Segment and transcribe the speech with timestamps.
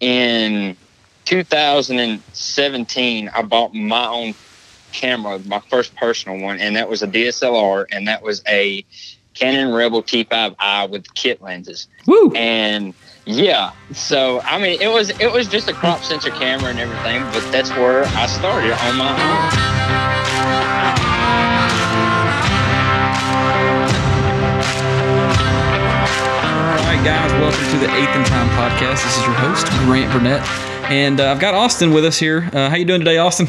[0.00, 0.76] in
[1.24, 4.34] 2017, I bought my own
[4.92, 8.84] camera, my first personal one, and that was a DSLR, and that was a
[9.34, 11.88] Canon Rebel T5i with kit lenses.
[12.06, 12.32] Woo!
[12.34, 12.94] And
[13.26, 17.22] yeah, so I mean, it was it was just a crop sensor camera and everything,
[17.32, 19.16] but that's where I started on my own.
[27.06, 29.04] Guys, welcome to the Eighth and Time podcast.
[29.04, 30.44] This is your host Grant Burnett,
[30.90, 32.50] and uh, I've got Austin with us here.
[32.52, 33.46] Uh, how you doing today, Austin?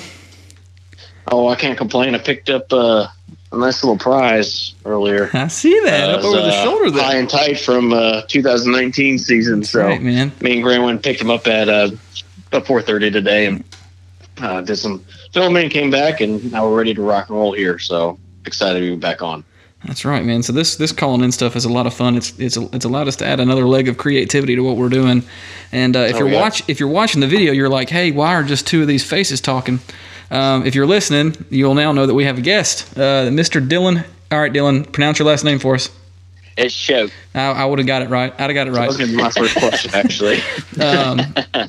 [1.32, 2.14] Oh, I can't complain.
[2.14, 3.08] I picked up uh,
[3.52, 5.32] a nice little prize earlier.
[5.34, 9.64] I see that up over the uh, shoulder High and tight from uh, 2019 season.
[9.64, 10.34] So Right, man.
[10.40, 11.90] me and Grant went and picked him up at uh,
[12.52, 13.64] about 4:30 today, and
[14.38, 15.04] uh, did some
[15.34, 15.72] filming.
[15.72, 17.80] Came back, and now we're ready to rock and roll here.
[17.80, 19.44] So excited to be back on.
[19.86, 20.42] That's right, man.
[20.44, 22.18] So this this calling in stuff is a lot of fun.
[22.18, 25.24] It's it's it's allowed us to add another leg of creativity to what we're doing.
[25.72, 26.42] And uh, if Oh, you're yeah.
[26.42, 29.04] watch if you're watching the video, you're like, hey, why are just two of these
[29.08, 29.80] faces talking?
[30.32, 33.66] Um, if you're listening, you'll now know that we have a guest, uh, Mr.
[33.66, 34.04] Dylan.
[34.32, 35.90] All right, Dylan, pronounce your last name for us.
[36.58, 37.08] It's show.
[37.36, 38.34] I, I would have got it right.
[38.34, 38.88] I'd have got it That right.
[38.88, 40.36] was gonna be my first question, actually.
[40.84, 41.20] um,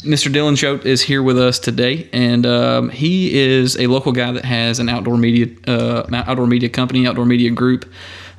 [0.00, 0.32] Mr.
[0.32, 4.44] Dylan Choate is here with us today, and um, he is a local guy that
[4.46, 7.84] has an outdoor media uh, outdoor media company, outdoor media group.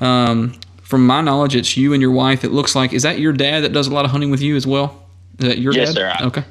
[0.02, 2.44] Um, from my knowledge, it's you and your wife.
[2.44, 4.56] It looks like is that your dad that does a lot of hunting with you
[4.56, 5.06] as well?
[5.38, 5.96] Is that your Yes, dad?
[5.96, 6.14] sir.
[6.20, 6.44] I- Okay,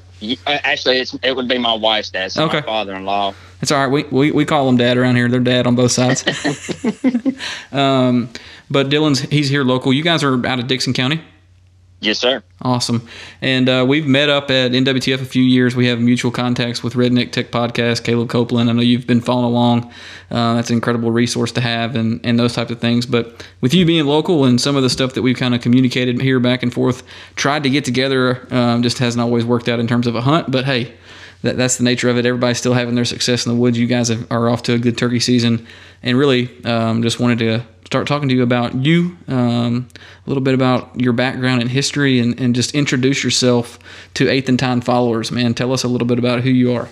[0.47, 2.57] Actually, it's, it would be my wife's dad, so Okay.
[2.61, 3.35] my father-in-law.
[3.63, 3.91] it's all right.
[3.91, 5.29] We, we we call them dad around here.
[5.29, 6.25] They're dad on both sides.
[7.73, 8.29] um,
[8.71, 9.93] but Dylan's he's here local.
[9.93, 11.21] You guys are out of Dixon County.
[12.01, 12.45] Yes, sir.
[12.63, 13.09] Awesome.
[13.43, 15.75] And uh, we've met up at NWTF a few years.
[15.75, 18.71] We have mutual contacts with Redneck Tech Podcast, Caleb Copeland.
[18.71, 19.93] I know you've been following along.
[20.31, 23.05] Uh, that's an incredible resource to have and, and those types of things.
[23.05, 26.21] But with you being local and some of the stuff that we've kind of communicated
[26.21, 27.03] here back and forth,
[27.35, 30.53] tried to get together, um, just hasn't always worked out in terms of a hunt.
[30.53, 30.95] But hey,
[31.43, 32.25] that, that's the nature of it.
[32.25, 33.77] Everybody's still having their success in the woods.
[33.77, 35.67] You guys have, are off to a good turkey season.
[36.05, 40.43] And really, um, just wanted to start talking to you about you, um, a little
[40.43, 43.79] bit about your background and history, and, and just introduce yourself
[44.13, 45.55] to Eighth and Time followers, man.
[45.55, 46.91] Tell us a little bit about who you are.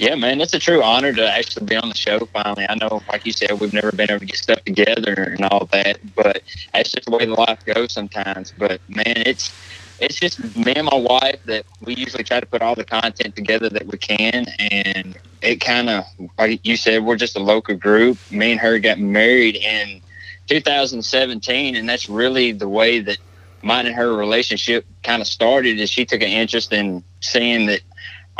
[0.00, 2.66] Yeah, man, it's a true honor to actually be on the show finally.
[2.68, 5.66] I know, like you said, we've never been able to get stuff together and all
[5.66, 6.42] that, but
[6.74, 8.52] that's just the way the life goes sometimes.
[8.58, 9.54] But man, it's
[10.00, 13.36] it's just me and my wife that we usually try to put all the content
[13.36, 16.04] together that we can, and it kind of,
[16.38, 18.18] like you said, we're just a local group.
[18.30, 20.00] Me and her got married in
[20.48, 23.18] 2017, and that's really the way that
[23.62, 25.78] mine and her relationship kind of started.
[25.78, 27.80] Is she took an interest in seeing that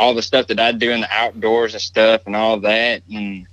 [0.01, 3.03] all the stuff that I do in the outdoors and stuff and all that.
[3.13, 3.45] And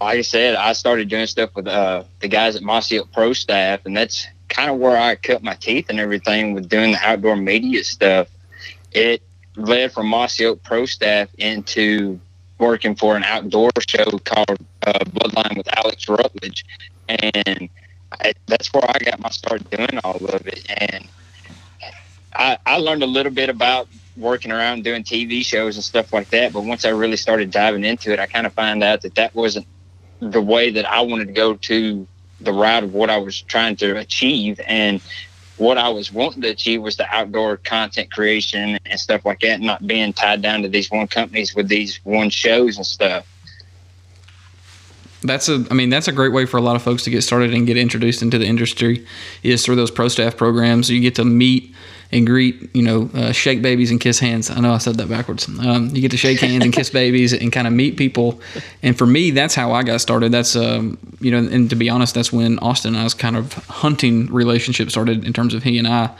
[0.00, 3.32] like I said, I started doing stuff with uh, the guys at Mossy Oak Pro
[3.32, 6.98] Staff, and that's kind of where I cut my teeth and everything with doing the
[7.06, 8.28] outdoor media stuff.
[8.92, 9.22] It
[9.54, 12.18] led from Mossy Oak Pro Staff into
[12.58, 16.64] working for an outdoor show called uh, Bloodline with Alex Rutledge,
[17.06, 17.68] and
[18.12, 20.64] I, that's where I got my start doing all of it.
[20.70, 21.06] And
[22.34, 26.30] I, I learned a little bit about working around doing TV shows and stuff like
[26.30, 26.54] that.
[26.54, 29.34] But once I really started diving into it, I kind of found out that that
[29.34, 29.66] wasn't
[30.20, 32.06] the way that I wanted to go to
[32.40, 34.60] the route of what I was trying to achieve.
[34.66, 35.00] And
[35.56, 39.60] what I was wanting to achieve was the outdoor content creation and stuff like that,
[39.60, 43.26] not being tied down to these one companies with these one shows and stuff.
[45.22, 47.22] That's a, I mean, that's a great way for a lot of folks to get
[47.22, 49.06] started and get introduced into the industry
[49.42, 50.90] is through those pro staff programs.
[50.90, 51.74] You get to meet
[52.12, 54.50] and greet, you know, uh, shake babies and kiss hands.
[54.50, 55.48] I know I said that backwards.
[55.48, 58.40] Um, you get to shake hands and kiss babies and kind of meet people.
[58.82, 60.30] And for me, that's how I got started.
[60.32, 63.52] That's, um, you know, and to be honest, that's when Austin and I's kind of
[63.54, 66.10] hunting relationship started in terms of he and I.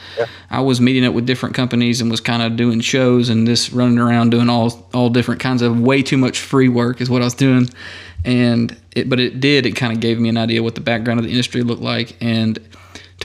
[0.51, 3.73] I was meeting up with different companies and was kind of doing shows and just
[3.73, 7.23] running around doing all all different kinds of way too much free work is what
[7.23, 7.69] I was doing
[8.27, 9.65] and it, but it did.
[9.67, 12.17] It kind of gave me an idea what the background of the industry looked like,
[12.21, 12.59] and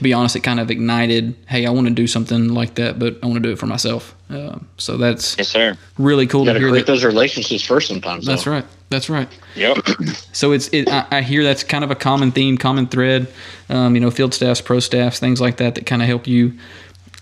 [0.02, 1.34] to be honest, it kind of ignited.
[1.46, 3.66] Hey, I want to do something like that, but I want to do it for
[3.66, 4.14] myself.
[4.28, 5.76] Uh, so that's Yes, sir.
[5.98, 6.92] really cool You to hear create that.
[6.92, 7.88] those relationships first.
[7.88, 8.26] Sometimes.
[8.26, 8.50] That's though.
[8.52, 8.64] right.
[8.90, 9.28] That's right.
[9.56, 9.78] Yep.
[10.32, 10.88] So it's it.
[10.88, 13.28] I, I hear that's kind of a common theme, common thread.
[13.68, 16.54] Um, you know, field staffs, pro staffs, things like that that kind of help you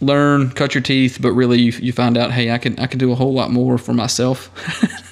[0.01, 2.99] learn, cut your teeth, but really you, you find out, hey, I can I can
[2.99, 4.51] do a whole lot more for myself.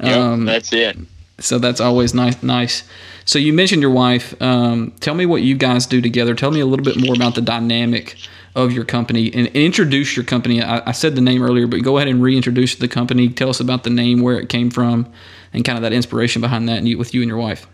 [0.00, 0.16] Yep.
[0.16, 0.96] Um, that's it.
[1.38, 2.42] So that's always nice.
[2.42, 2.84] Nice.
[3.24, 4.40] So you mentioned your wife.
[4.40, 6.34] Um, tell me what you guys do together.
[6.34, 8.16] Tell me a little bit more about the dynamic
[8.54, 10.62] of your company and, and introduce your company.
[10.62, 13.28] I, I said the name earlier, but go ahead and reintroduce the company.
[13.28, 15.12] Tell us about the name, where it came from,
[15.52, 17.66] and kind of that inspiration behind that, and you, with you and your wife.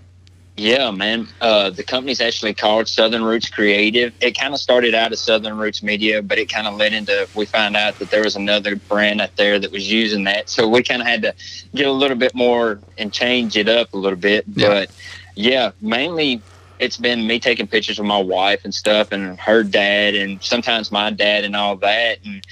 [0.61, 1.27] Yeah, man.
[1.41, 4.13] Uh, the company's actually called Southern Roots Creative.
[4.21, 7.27] It kind of started out as Southern Roots Media, but it kind of led into
[7.35, 10.51] we found out that there was another brand out there that was using that.
[10.51, 11.35] So we kind of had to
[11.75, 14.45] get a little bit more and change it up a little bit.
[14.55, 14.69] Yeah.
[14.69, 14.91] But
[15.35, 16.43] yeah, mainly
[16.79, 20.93] it's been me taking pictures of my wife and stuff and her dad and sometimes
[20.93, 22.19] my dad and all that.
[22.23, 22.45] And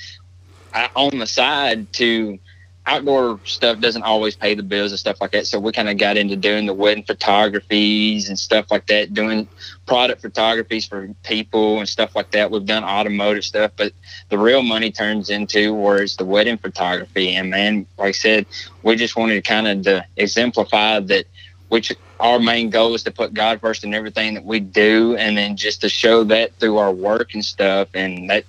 [0.73, 2.39] I, on the side to
[2.89, 5.47] outdoor stuff doesn't always pay the bills and stuff like that.
[5.47, 9.47] So we kind of got into doing the wedding photographies and stuff like that, doing
[9.87, 12.51] product photographies for people and stuff like that.
[12.51, 13.93] We've done automotive stuff, but
[14.31, 17.35] the real money turns into where it's the wedding photography.
[17.35, 18.47] And man, like I said,
[18.83, 21.27] we just wanted to kind of exemplify that
[21.69, 25.37] which our main goal is to put God first in everything that we do, and
[25.37, 28.45] then just to show that through our work and stuff, and that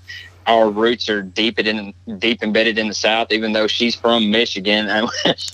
[0.49, 3.31] our roots are deep in deep embedded in the South.
[3.31, 5.07] Even though she's from Michigan, I,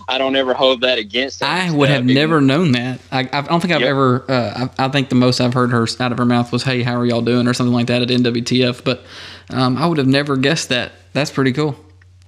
[0.08, 1.46] I don't ever hold that against her.
[1.46, 3.02] I would have never known that.
[3.12, 3.90] I, I don't think I've Yep.
[3.90, 4.26] ever.
[4.32, 6.82] Uh, I, I think the most I've heard her out of her mouth was "Hey,
[6.82, 8.84] how are y'all doing?" or something like that at NWTF.
[8.84, 9.04] But
[9.50, 10.94] um, I would have never guessed that.
[11.14, 11.76] That's pretty cool.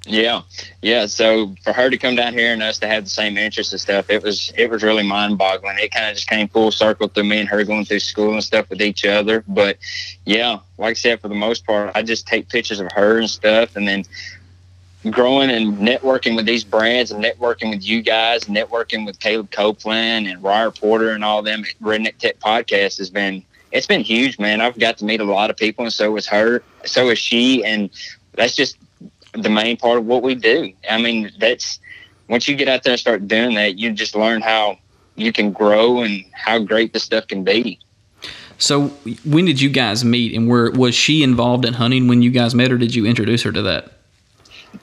[0.08, 0.44] Yeah,
[0.82, 1.06] yeah.
[1.06, 3.82] So for her to come down here and us to have the same interests and
[3.82, 5.78] stuff, it was it was really mind boggling.
[5.80, 8.44] It kind of just came full circle through me and her going through school and
[8.44, 9.44] stuff with each other.
[9.50, 9.78] But
[10.26, 13.30] yeah, like I said, for the most part, I just take pictures of her and
[13.30, 14.06] stuff, and then
[15.12, 20.28] growing and networking with these brands and networking with you guys, networking with Caleb Copeland
[20.28, 23.44] and Ryer Porter and all them at Redneck Tech Podcast has been
[23.74, 24.62] it's been huge, man.
[24.62, 27.66] I've got to meet a lot of people, and so was her, so is she,
[27.66, 27.90] and
[28.34, 28.78] that's just
[29.42, 30.74] the main part of what we do.
[30.90, 31.80] I mean, that's
[32.28, 34.78] once you get out there and start doing that, you just learn how
[35.16, 37.80] you can grow and how great this stuff can be.
[38.58, 38.88] So
[39.24, 42.56] when did you guys meet, and were was she involved in hunting when you guys
[42.56, 43.94] met, or did you introduce her to that?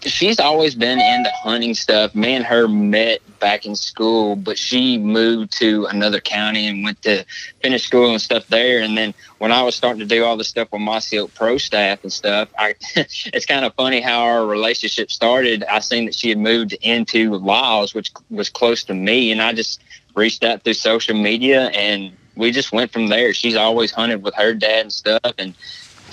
[0.03, 2.15] She's always been into hunting stuff.
[2.15, 7.03] Me and her met back in school, but she moved to another county and went
[7.03, 7.27] to
[7.63, 8.81] finish school and stuff there.
[8.81, 11.59] And then when I was starting to do all the stuff with Mossy Oak Pro
[11.59, 15.63] staff and stuff, I, it's kind of funny how our relationship started.
[15.65, 19.53] I seen that she had moved into Laos, which was close to me, and I
[19.53, 19.83] just
[20.15, 23.35] reached out through social media and we just went from there.
[23.35, 25.55] She's always hunted with her dad and stuff, and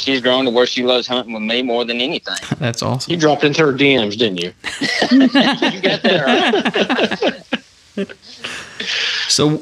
[0.01, 2.35] she's grown to where she loves hunting with me more than anything.
[2.57, 3.11] That's awesome.
[3.11, 4.53] You dropped into her DMs, didn't you?
[5.11, 7.43] you got that
[7.97, 8.07] right.
[9.27, 9.61] So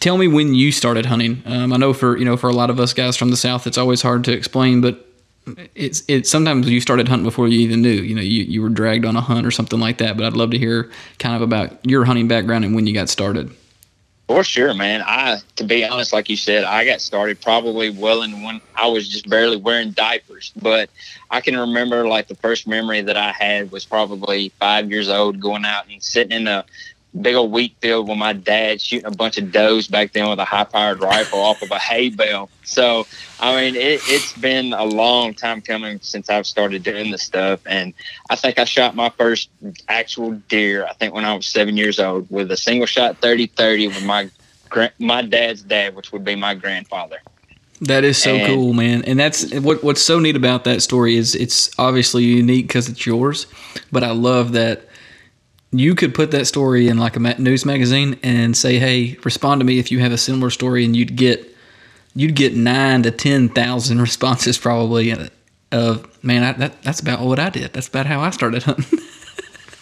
[0.00, 1.42] tell me when you started hunting.
[1.46, 3.66] Um, I know for you know for a lot of us guys from the south,
[3.66, 5.06] it's always hard to explain, but
[5.74, 7.90] it's it sometimes you started hunting before you even knew.
[7.90, 10.16] You know, you, you were dragged on a hunt or something like that.
[10.16, 13.08] But I'd love to hear kind of about your hunting background and when you got
[13.08, 13.50] started.
[14.30, 15.02] For sure, man.
[15.04, 18.86] I, to be honest, like you said, I got started probably well in when I
[18.86, 20.52] was just barely wearing diapers.
[20.54, 20.88] But
[21.32, 25.40] I can remember like the first memory that I had was probably five years old,
[25.40, 26.64] going out and sitting in a
[27.18, 30.38] big old wheat field with my dad shooting a bunch of does back then with
[30.38, 32.48] a high powered rifle off of a hay bale.
[32.64, 33.06] So,
[33.40, 37.60] I mean, it, it's been a long time coming since I've started doing this stuff.
[37.66, 37.94] And
[38.28, 39.50] I think I shot my first
[39.88, 43.46] actual deer, I think when I was seven years old, with a single shot 30
[43.46, 44.30] 30 with my
[45.00, 47.16] my dad's dad, which would be my grandfather.
[47.80, 49.02] That is so And- cool, man.
[49.04, 53.04] And that's what what's so neat about that story is it's obviously unique because it's
[53.06, 53.46] yours,
[53.90, 54.86] but I love that
[55.72, 59.64] you could put that story in like a news magazine and say, "Hey, respond to
[59.64, 61.46] me if you have a similar story," and you'd get
[62.14, 65.12] you'd get nine to ten thousand responses probably.
[65.12, 65.28] uh,
[65.72, 67.72] Of man, I, that that's about what I did.
[67.72, 68.98] That's about how I started hunting.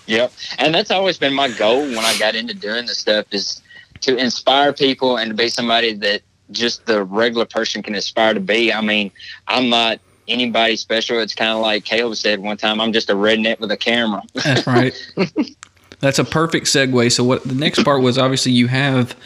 [0.09, 0.33] Yep.
[0.59, 3.61] And that's always been my goal when I got into doing this stuff is
[4.01, 8.41] to inspire people and to be somebody that just the regular person can aspire to
[8.41, 8.73] be.
[8.73, 9.11] I mean,
[9.49, 11.21] I'm not anybody special.
[11.21, 14.23] It's kind of like Caleb said one time, I'm just a redneck with a camera.
[14.33, 14.95] That's right.
[16.01, 17.13] That's a perfect segue.
[17.13, 19.17] So what the next part was obviously you have,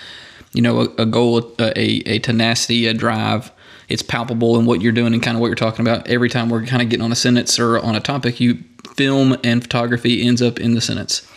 [0.52, 1.72] you know, a, a goal, a,
[2.08, 3.50] a tenacity, a drive.
[3.88, 6.08] It's palpable in what you're doing and kind of what you're talking about.
[6.08, 8.58] Every time we're kind of getting on a sentence or on a topic, you
[8.96, 11.28] film and photography ends up in the sentence.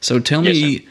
[0.00, 0.88] So tell Yes, me,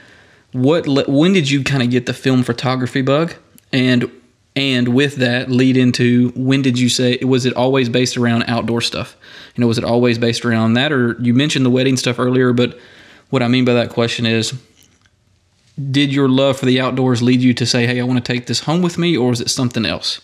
[0.54, 3.36] what le- when did you kind of get the film photography bug,
[3.72, 4.10] and
[4.56, 8.82] and with that lead into when did you say was it always based around outdoor
[8.82, 9.16] stuff?
[9.56, 12.52] You know, was it always based around that, or you mentioned the wedding stuff earlier?
[12.52, 12.80] But
[13.32, 14.54] what I mean by that question is,
[15.90, 18.46] did your love for the outdoors lead you to say, "Hey, I want to take
[18.46, 20.22] this home with me," or is it something else?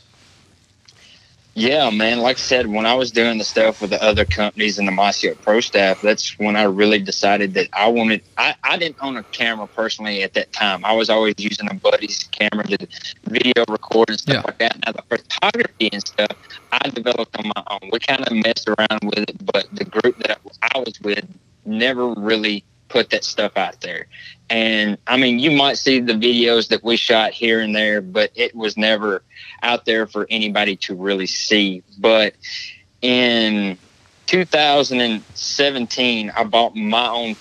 [1.55, 2.19] Yeah, man.
[2.19, 4.93] Like I said, when I was doing the stuff with the other companies and the
[5.31, 8.21] Oak Pro staff, that's when I really decided that I wanted.
[8.37, 10.85] I, I didn't own a camera personally at that time.
[10.85, 12.87] I was always using a buddy's camera to
[13.25, 14.41] video record and stuff Yeah.
[14.45, 14.85] like that.
[14.85, 16.29] Now the photography and stuff,
[16.71, 17.89] I developed on my own.
[17.91, 21.25] We kind of messed around with it, but the group that I was with
[21.65, 24.08] never really put that stuff out there.
[24.50, 28.32] And I mean, you might see the videos that we shot here and there, but
[28.36, 29.22] it was never
[29.62, 31.84] out there for anybody to really see.
[32.00, 32.34] But
[33.01, 33.77] in
[34.27, 37.36] 2017, I bought my own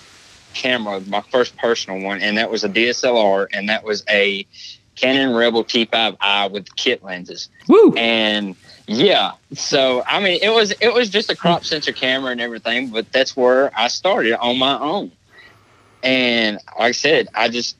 [0.53, 4.47] camera, my first personal one, and that was a DSLR, and that was a
[4.95, 7.49] Canon Rebel T5i with kit lenses.
[7.67, 7.93] Woo!
[7.95, 8.55] And
[8.87, 12.89] yeah, so I mean, it was it was just a crop sensor camera and everything,
[12.89, 15.11] but that's where I started on my own.
[16.03, 17.75] And like I said, I just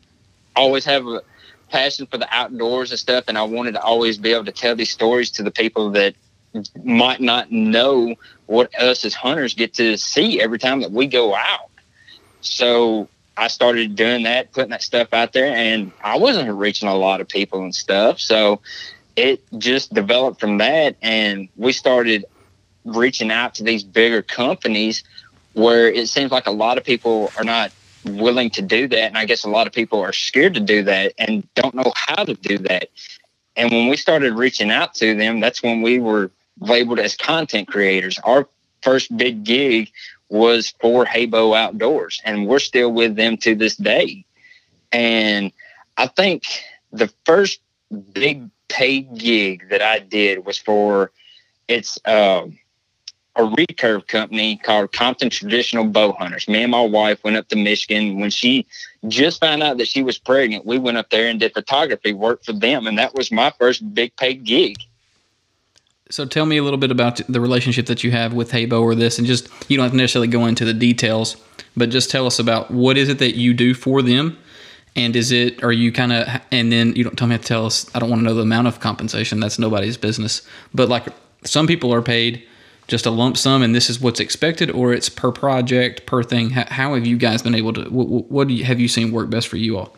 [0.55, 1.21] always have a
[1.69, 4.75] passion for the outdoors and stuff, and I wanted to always be able to tell
[4.75, 6.15] these stories to the people that
[6.83, 11.35] might not know what us as hunters get to see every time that we go
[11.35, 11.69] out.
[12.41, 16.95] So I started doing that, putting that stuff out there, and I wasn't reaching a
[16.95, 18.19] lot of people and stuff.
[18.19, 18.61] So
[19.15, 22.25] it just developed from that, and we started
[22.85, 25.03] reaching out to these bigger companies
[25.53, 27.71] where it seems like a lot of people are not
[28.07, 29.03] willing to do that.
[29.03, 31.91] And I guess a lot of people are scared to do that and don't know
[31.95, 32.89] how to do that.
[33.55, 37.67] And when we started reaching out to them, that's when we were labeled as content
[37.67, 38.19] creators.
[38.19, 38.47] Our
[38.81, 39.91] first big gig
[40.29, 44.25] was for Heybo Outdoors, and we're still with them to this day.
[44.91, 45.51] And
[45.95, 46.43] I think
[46.91, 47.59] the first
[48.13, 51.11] big paid gig that I did was for
[51.67, 52.47] it's uh,
[53.37, 56.47] a recurve company called Compton Traditional Bow Hunters.
[56.47, 58.65] Me and my wife went up to Michigan when she
[59.07, 60.65] just found out that she was pregnant.
[60.65, 63.93] We went up there and did photography work for them, and that was my first
[63.93, 64.77] big paid gig.
[66.09, 68.95] So tell me a little bit about the relationship that you have with Heybo or
[68.95, 71.37] this, and just you don't have to necessarily go into the details,
[71.75, 74.37] but just tell us about what is it that you do for them,
[74.95, 77.67] and is it are you kind of and then you don't tell me to tell
[77.67, 77.93] us.
[77.93, 79.39] I don't want to know the amount of compensation.
[79.39, 80.41] That's nobody's business.
[80.73, 81.07] But like
[81.43, 82.43] some people are paid
[82.87, 86.51] just a lump sum, and this is what's expected, or it's per project per thing.
[86.51, 87.83] How, how have you guys been able to?
[87.89, 89.95] What, what you, have you seen work best for you all?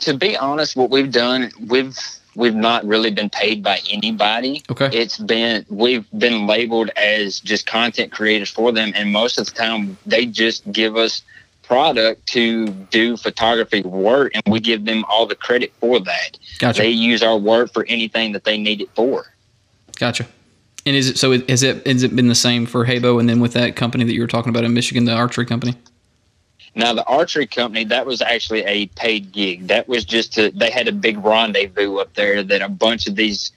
[0.00, 1.98] To be honest, what we've done, we've
[2.34, 4.62] we've not really been paid by anybody.
[4.70, 4.90] Okay.
[4.92, 9.52] It's been we've been labeled as just content creators for them and most of the
[9.52, 11.22] time they just give us
[11.62, 16.38] product to do photography work and we give them all the credit for that.
[16.58, 16.82] Gotcha.
[16.82, 19.26] They use our work for anything that they need it for.
[19.98, 20.26] Gotcha.
[20.84, 21.32] And is it so?
[21.32, 24.14] Is it has it been the same for Heybo and then with that company that
[24.14, 25.74] you were talking about in Michigan, the archery company?
[26.74, 29.68] Now the archery company that was actually a paid gig.
[29.68, 33.14] That was just to they had a big rendezvous up there that a bunch of
[33.14, 33.52] these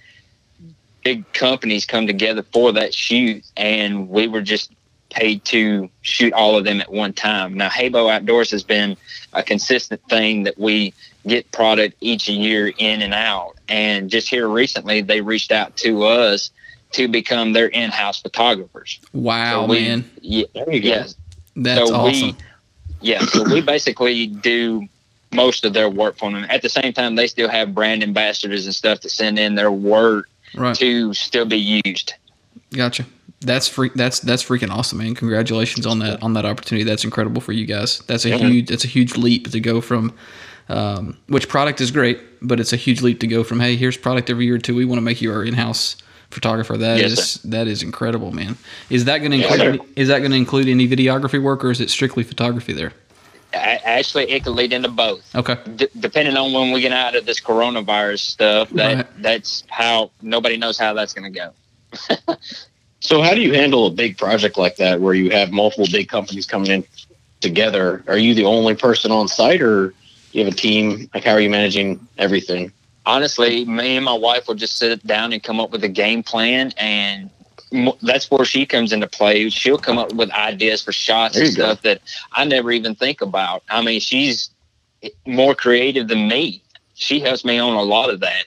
[1.03, 4.72] big companies come together for that shoot, and we were just
[5.10, 7.55] paid to shoot all of them at one time.
[7.55, 8.98] Now Heybo Outdoors has been
[9.34, 10.94] a consistent thing that we
[11.25, 16.03] get product each year in and out, and just here recently they reached out to
[16.03, 16.51] us
[16.92, 19.00] to become their in-house photographers.
[19.13, 20.89] Wow, So we- man, Yeah, There you go.
[20.89, 21.08] yeah.
[21.58, 22.27] that's so awesome.
[22.30, 22.36] we
[23.01, 24.88] yeah so we basically do
[25.34, 28.65] most of their work for them at the same time they still have brand ambassadors
[28.65, 32.13] and stuff to send in their work right, to still be used
[32.74, 33.06] gotcha.
[33.42, 33.94] That's freak.
[33.94, 35.13] That's that's freaking awesome, man.
[35.13, 36.84] Congratulations on that on that opportunity.
[36.84, 38.00] That's incredible for you guys.
[38.08, 38.38] That's a Yeah.
[38.38, 38.68] huge.
[38.70, 40.13] That's a huge leap to go from.
[40.68, 43.98] Um, which product is great, but it's a huge leap to go from hey, here's
[43.98, 45.96] product every year to we want to make you our in-house
[46.36, 46.77] photographer.
[46.77, 48.58] That is Yes, that is incredible, man.
[48.92, 49.60] Is that going to include?
[49.60, 49.70] sir.
[49.70, 52.92] any, is that going to include any videography work, or is it strictly photography there?
[53.54, 55.56] Actually it could lead into both Okay.
[55.77, 59.22] D- depending on when we get out of this coronavirus stuff that Right.
[59.22, 62.36] that's how nobody knows how that's going to go
[63.00, 66.10] So how do you handle a big project like that where you have multiple big
[66.10, 66.84] companies coming in
[67.39, 68.04] together?
[68.08, 69.94] Are you the only person on site or
[70.34, 71.10] you have a team?
[71.13, 72.74] Like how are you managing everything?
[73.05, 76.24] Honestly, me and my wife will just sit down and come up with a game
[76.24, 77.29] plan, and
[78.01, 79.50] that's where she comes into play.
[79.50, 81.63] She'll come up with ideas for shots and you go.
[81.63, 83.63] stuff that I never even think about.
[83.69, 84.50] I mean, she's
[85.25, 86.62] more creative than me.
[86.93, 88.45] She helps me on a lot of that.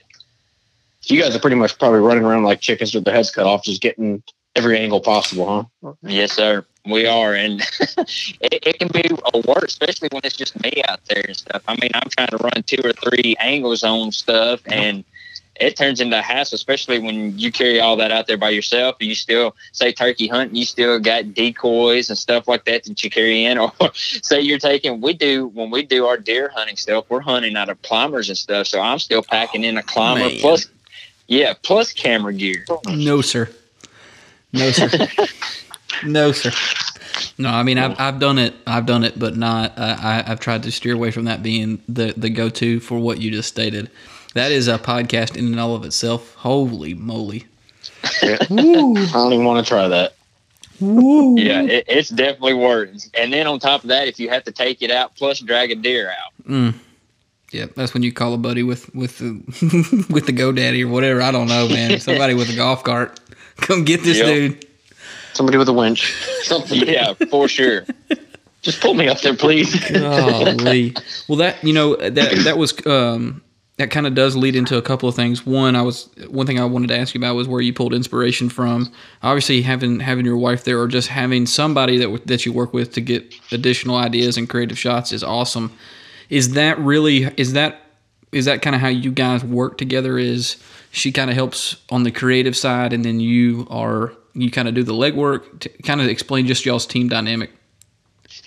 [1.03, 3.63] You guys are pretty much probably running around like chickens with their heads cut off,
[3.63, 4.21] just getting
[4.55, 5.93] every angle possible, huh?
[6.03, 6.65] Yes, sir.
[6.85, 7.61] We are, and
[8.39, 11.61] it, it can be a work, especially when it's just me out there and stuff.
[11.67, 15.03] I mean, I'm trying to run two or three angles on stuff, and
[15.59, 18.95] it turns into a hassle, especially when you carry all that out there by yourself.
[18.99, 23.03] And you still say turkey hunting, you still got decoys and stuff like that that
[23.03, 25.01] you carry in, or say you're taking.
[25.01, 27.05] We do when we do our deer hunting stuff.
[27.09, 30.29] We're hunting out of climbers and stuff, so I'm still packing in a climber oh,
[30.29, 30.39] man.
[30.39, 30.67] plus,
[31.27, 32.65] yeah, plus camera gear.
[32.87, 33.49] No, sir.
[34.53, 34.89] No, sir.
[36.05, 36.51] no, sir.
[37.37, 38.53] No, I mean I've, I've done it.
[38.67, 39.77] I've done it, but not.
[39.77, 42.99] Uh, I, I've tried to steer away from that being the the go to for
[42.99, 43.89] what you just stated.
[44.35, 46.33] That is a podcast in and all of itself.
[46.35, 47.45] Holy moly!
[48.21, 50.13] I don't even want to try that.
[50.81, 53.09] Yeah, it, it's definitely worth.
[53.13, 55.71] And then on top of that, if you have to take it out, plus drag
[55.71, 56.47] a deer out.
[56.47, 56.73] Mm.
[57.51, 61.21] Yeah, that's when you call a buddy with with the with the GoDaddy or whatever.
[61.21, 61.99] I don't know, man.
[62.01, 63.19] Somebody with a golf cart,
[63.57, 64.25] come get this Yep.
[64.27, 64.65] dude.
[65.39, 66.13] Somebody with a winch.
[66.43, 66.85] Something.
[66.85, 67.85] Yeah, for sure.
[68.61, 69.73] Just pull me up there, please.
[69.89, 70.93] Golly.
[71.29, 73.41] Well, that you know that that was um,
[73.77, 75.45] that kind of does lead into a couple of things.
[75.45, 77.93] One, I was one thing I wanted to ask you about was where you pulled
[77.93, 78.91] inspiration from.
[79.23, 82.91] Obviously, having having your wife there, or just having somebody that that you work with
[82.95, 85.71] to get additional ideas and creative shots is awesome.
[86.29, 87.81] Is that really is that
[88.33, 90.17] is that kind of how you guys work together?
[90.17, 90.57] Is
[90.91, 94.73] she kind of helps on the creative side, and then you are you kind of
[94.73, 95.59] do the legwork?
[95.59, 97.51] To kind of explain just y'all's team dynamic.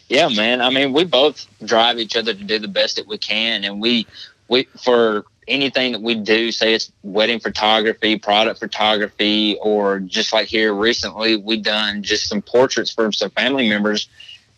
[0.09, 0.61] Yeah, man.
[0.61, 3.81] I mean, we both drive each other to do the best that we can, and
[3.81, 4.07] we
[4.49, 10.49] we for anything that we do, say it's wedding photography, product photography, or just like
[10.49, 14.09] here recently, we done just some portraits for some family members.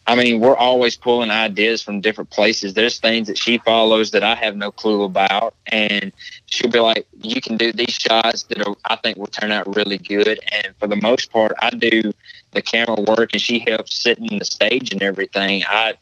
[0.07, 2.75] I mean, we're always pulling ideas from different places.
[2.75, 6.13] There's things that she follows that I have no clue about, and
[6.55, 9.75] she'll be like, "You can do these shots that are, I think will turn out
[9.75, 12.13] really good." And for the most part, I do
[12.53, 15.65] the camera work, and she helps setting the stage and everything.
[15.69, 15.95] I,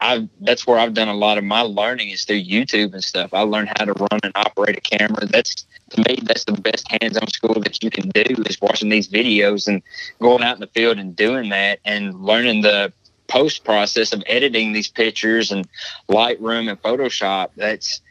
[0.00, 3.32] I that's where I've done a lot of my learning is through YouTube and stuff.
[3.32, 5.26] I learned how to run and operate a camera.
[5.26, 9.08] That's to me, that's the best hands-on school that you can do is watching these
[9.08, 9.82] videos and
[10.20, 12.92] going out in the field and doing that and learning the
[13.28, 15.66] post process of editing these pictures and
[16.08, 17.48] Lightroom and Photoshop.
[17.56, 18.01] That's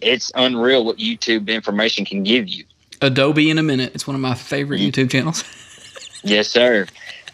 [0.00, 2.64] it's unreal what YouTube information can give you.
[3.00, 3.92] Adobe in a minute.
[3.94, 5.00] It's one of my favorite mm-hmm.
[5.00, 5.44] YouTube channels.
[6.22, 6.86] Yes, sir.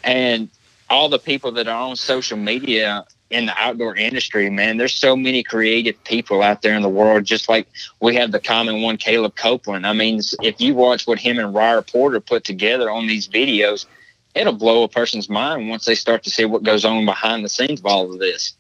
[0.05, 0.49] And
[0.89, 5.17] all the people that are on social media in the outdoor industry, man, there's so
[5.17, 7.25] many creative people out there in the world.
[7.25, 7.67] Just like
[8.01, 9.87] we have the common one, Caleb Copeland.
[9.87, 13.87] I mean, if you watch what him and Ryer Porter put together on these videos,
[14.35, 17.49] it'll blow a person's mind once they start to see what goes on behind the
[17.49, 18.56] scenes of all of this.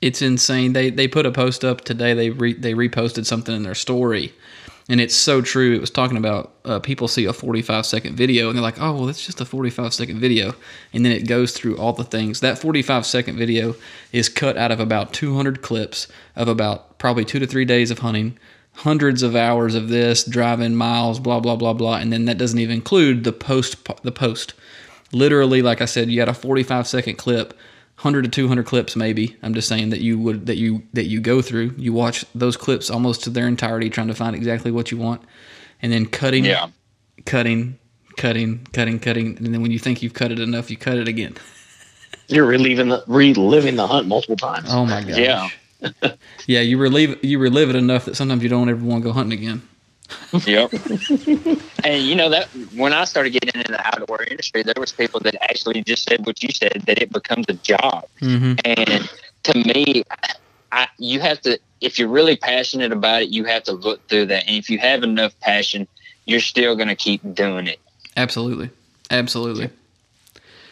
[0.00, 0.74] It's insane.
[0.74, 2.14] They they put a post up today.
[2.14, 4.32] They re, they reposted something in their story,
[4.88, 5.74] and it's so true.
[5.74, 8.92] It was talking about uh, people see a 45 second video and they're like, oh
[8.94, 10.54] well, that's just a 45 second video,
[10.92, 12.38] and then it goes through all the things.
[12.40, 13.74] That 45 second video
[14.12, 17.98] is cut out of about 200 clips of about probably two to three days of
[17.98, 18.38] hunting,
[18.74, 22.60] hundreds of hours of this driving miles, blah blah blah blah, and then that doesn't
[22.60, 24.54] even include the post the post.
[25.10, 27.52] Literally, like I said, you got a 45 second clip
[27.98, 29.36] 100 to 200 clips maybe.
[29.42, 31.74] I'm just saying that you would that you that you go through.
[31.76, 35.22] You watch those clips almost to their entirety trying to find exactly what you want.
[35.82, 36.68] And then cutting Yeah.
[37.26, 37.78] cutting
[38.16, 39.36] cutting cutting cutting.
[39.38, 41.34] And then when you think you've cut it enough you cut it again.
[42.28, 44.68] You're reliving the reliving the hunt multiple times.
[44.70, 45.16] oh my gosh.
[45.18, 45.48] Yeah.
[46.46, 49.12] yeah you relive you relive it enough that sometimes you don't ever want to go
[49.12, 49.62] hunting again
[50.46, 50.72] Yep.
[51.84, 55.20] and you know that when I started getting into the outdoor industry, there was people
[55.20, 58.06] that actually just said what you said that it becomes a job.
[58.20, 58.54] mm-hmm.
[58.64, 59.10] And
[59.44, 60.04] to me,
[60.72, 64.26] I, you have to if you're really passionate about it, you have to look through
[64.26, 64.46] that.
[64.46, 65.86] And if you have enough passion,
[66.24, 67.78] you're still going to keep doing it.
[68.16, 68.70] Absolutely,
[69.10, 69.70] absolutely.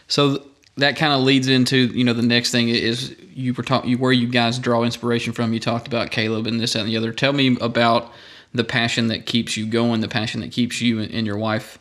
[0.09, 3.63] So th- that kind of leads into you know the next thing is you were
[3.63, 5.53] talking where you guys draw inspiration from.
[5.53, 7.13] You talked about Caleb and this that, and the other.
[7.13, 8.13] Tell me about
[8.53, 11.79] the passion that keeps you going, the passion that keeps you and, your wife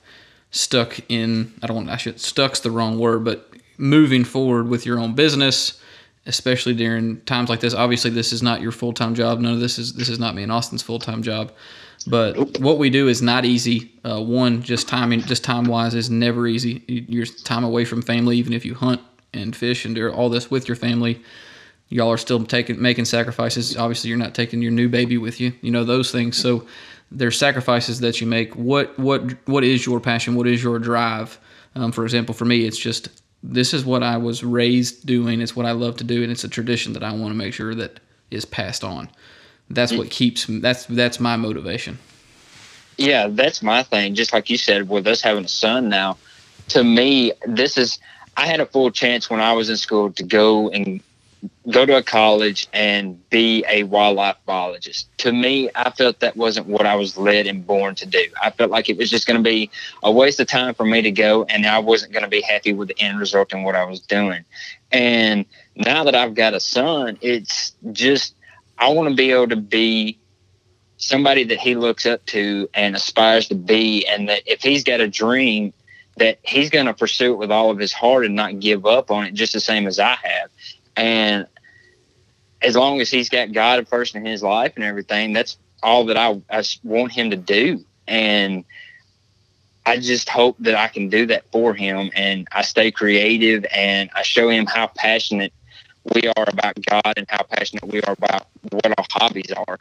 [0.52, 1.54] stuck in.
[1.62, 5.16] I don't want I should stuck's the wrong word, but moving forward with your own
[5.16, 5.80] business,
[6.26, 7.74] especially during times like this.
[7.74, 9.40] Obviously, this is not your full time job.
[9.40, 11.52] None of this is this is not me and Austin's full time job.
[12.08, 13.92] But what we do is not easy.
[14.04, 16.84] Uh, one, just timing, just time wise, is never easy.
[16.88, 19.02] Your time away from family, even if you hunt
[19.34, 21.22] and fish and do all this with your family,
[21.90, 23.78] y'all are still taking making sacrifices.
[23.78, 25.54] Obviously, you're not taking your new baby with you.
[25.62, 26.38] You know those things.
[26.38, 26.66] So
[27.12, 28.56] there's sacrifices that you make.
[28.56, 30.36] What what what is your passion?
[30.36, 31.40] What is your drive?
[31.76, 33.10] Um, for example, for me, it's just
[33.44, 35.42] this is what I was raised doing.
[35.42, 37.54] It's what I love to do, and it's a tradition that I want to make
[37.54, 38.00] sure that
[38.32, 39.10] is passed on.
[39.70, 40.46] That's what keeps.
[40.48, 41.98] That's that's my motivation.
[42.98, 44.16] Yeah, that's my thing.
[44.16, 46.18] Just like you said, with us having a son now,
[46.70, 48.00] to me, this is.
[48.38, 51.02] I had a full chance when I was in school to go and
[51.70, 55.10] go to a college and be a wildlife biologist.
[55.20, 58.24] To me, I felt that wasn't what I was led and born to do.
[58.42, 59.70] I felt like it was just going to be
[60.04, 62.74] a waste of time for me to go, and I wasn't going to be happy
[62.74, 64.46] with the end result and what I was doing.
[64.92, 68.36] And now that I've got a son, it's just
[68.78, 70.20] I want to be able to be
[70.98, 75.02] somebody that he looks up to and aspires to be and that if he's got
[75.02, 75.74] a dream
[76.18, 79.12] that he's going to pursue it with all of his heart and not give up
[79.12, 80.50] on it just the same as I have
[80.96, 81.48] and
[82.62, 86.18] as long as he's got God first in his life and everything that's all that
[86.18, 86.42] I
[86.84, 88.66] want him to do and
[89.86, 94.10] I just hope that I can do that for him and I stay creative and
[94.16, 95.54] I show him how passionate
[96.14, 99.80] we are about God and how passionate we are about what our hobbies are.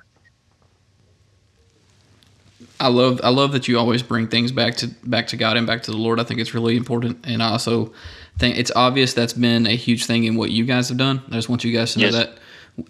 [2.81, 5.66] I love I love that you always bring things back to back to God and
[5.66, 6.18] back to the Lord.
[6.20, 7.92] I think it's really important, and I also
[8.38, 11.23] think it's obvious that's been a huge thing in what you guys have done.
[11.31, 12.14] I just want you guys to know Yes.
[12.14, 12.38] that.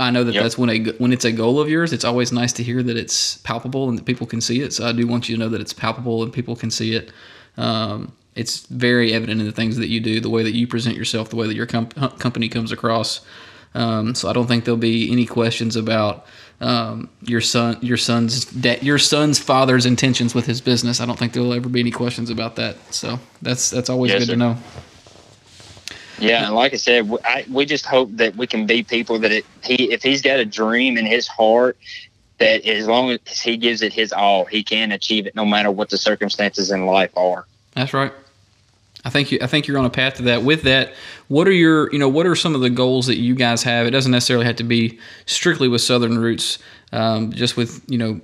[0.00, 0.42] I know that Yep.
[0.42, 1.92] that's when a when it's a goal of yours.
[1.92, 4.72] It's always nice to hear that it's palpable and that people can see it.
[4.72, 7.10] So I do want you to know that it's palpable and people can see it.
[7.58, 10.96] Um, it's very evident in the things that you do, the way that you present
[10.96, 11.86] yourself, the way that your com-
[12.18, 13.20] company comes across.
[13.76, 16.24] Um, so I don't think there'll be any questions about
[16.60, 21.00] um, your son, your son's da- your son's father's intentions with his business.
[21.00, 22.76] I don't think there'll ever be any questions about that.
[22.94, 24.32] So that's that's always Yes, good sir.
[24.32, 24.56] to know.
[26.24, 29.18] Yeah, and like I said, we- I, we just hope that we can be people
[29.20, 31.76] that it, he, if he's got a dream in his heart,
[32.38, 35.70] that as long as he gives it his all, he can achieve it, no matter
[35.70, 37.46] what the circumstances in life are.
[37.72, 38.12] That's right.
[39.04, 40.42] I think you, I think you're on a path to that.
[40.42, 40.94] With that,
[41.28, 43.86] what are your you know what are some of the goals that you guys have?
[43.86, 46.58] It doesn't necessarily have to be strictly with Southern roots.
[46.90, 48.20] Um, just with you know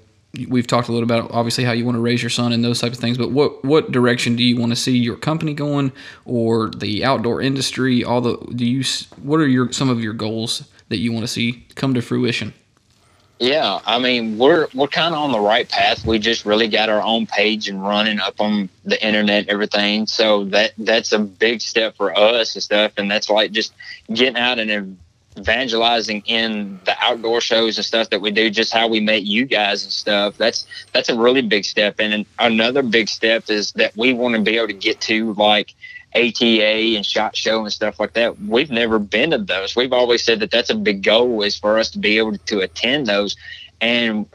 [0.49, 2.81] we've talked a little about obviously how you want to raise your son and those
[2.81, 3.19] types of things.
[3.19, 5.93] But what what direction do you want to see your company going
[6.25, 8.05] or the outdoor industry?
[8.05, 8.85] All the do you
[9.23, 12.55] what are your some of your goals that you want to see come to fruition?
[13.41, 16.07] Yeah, I mean we're we're kind of on the right path.
[16.07, 20.07] We just really got our own page and running up on the internet, everything.
[20.07, 22.93] So that that's a big step for us and stuff.
[22.99, 23.73] And that's like just
[24.13, 24.99] getting out and
[25.39, 28.51] evangelizing in the outdoor shows and stuff that we do.
[28.51, 30.37] Just how we met you guys and stuff.
[30.37, 31.97] That's that's a really big step.
[31.99, 35.75] And another big step is that we want to be able to get to like
[36.15, 38.41] ATA and Shot Show and stuff like that.
[38.41, 39.77] We've never been to those.
[39.77, 42.61] We've always said that that's a big goal is for us to be able to
[42.61, 43.37] attend those.
[43.81, 44.27] And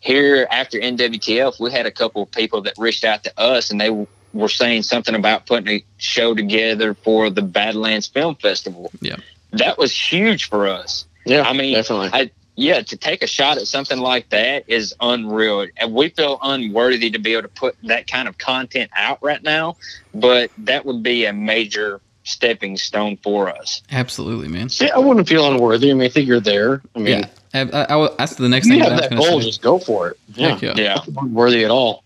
[0.00, 3.80] here after NWTF, we had a couple of people that reached out to us and
[3.80, 8.90] they were saying something about putting a show together for the Badlands Film Festival.
[9.00, 9.16] Yeah.
[9.52, 11.06] That was huge for us.
[11.24, 12.10] Yeah, I mean, definitely.
[12.12, 15.66] I, yeah, to take a shot at something like that is unreal.
[15.76, 19.42] And we feel unworthy to be able to put that kind of content out right
[19.42, 19.76] now,
[20.14, 23.80] but that would be a major stepping stone for us.
[23.90, 24.68] Absolutely, man.
[24.68, 25.90] See, I wouldn't feel unworthy.
[25.90, 26.82] I mean, I think you're there.
[26.94, 27.60] I mean, Yeah, I,
[27.94, 29.46] I, I- that's the next you thing have that I was that goal, say.
[29.46, 30.18] just go for it.
[30.34, 30.74] Yeah, Heck yeah.
[30.76, 31.00] Yeah.
[31.12, 32.04] Not worthy at all.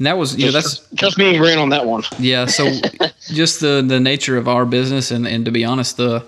[0.00, 2.04] And that was you know that's just, being green on that one.
[2.18, 2.70] Yeah, so
[3.20, 6.24] just the the nature of our business, and, and to be honest, the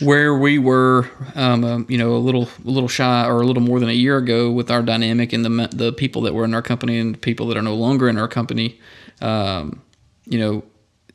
[0.00, 3.62] where we were, um, um, you know, a little a little shy or a little
[3.62, 6.54] more than a year ago with our dynamic and the the people that were in
[6.54, 8.80] our company and the people that are no longer in our company,
[9.20, 9.82] um,
[10.24, 10.64] you know,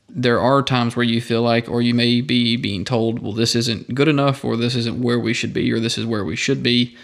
[0.07, 3.55] there are times where you feel like, or you may be being told, well, this
[3.55, 6.35] isn't good enough, or this isn't where we should be, or this is where we
[6.35, 6.95] should be.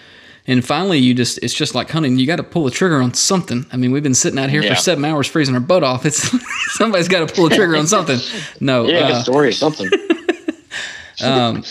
[0.48, 2.18] And finally, you just, it's just like hunting.
[2.18, 3.66] You got to pull the trigger on something.
[3.72, 4.74] I mean, we've been sitting out here Yeah.
[4.74, 6.06] for seven hours freezing our butt off.
[6.06, 6.32] It's
[6.78, 8.20] somebody's got to pull the trigger on something.
[8.60, 8.86] No.
[8.88, 9.88] Yeah, uh, a story or something.
[11.24, 11.64] um,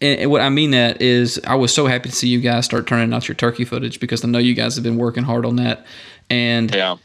[0.00, 2.64] and, and what I mean that is, I was so happy to see you guys
[2.64, 5.44] start turning out your turkey footage because I know you guys have been working hard
[5.44, 5.86] on that.
[6.30, 6.96] And Yeah.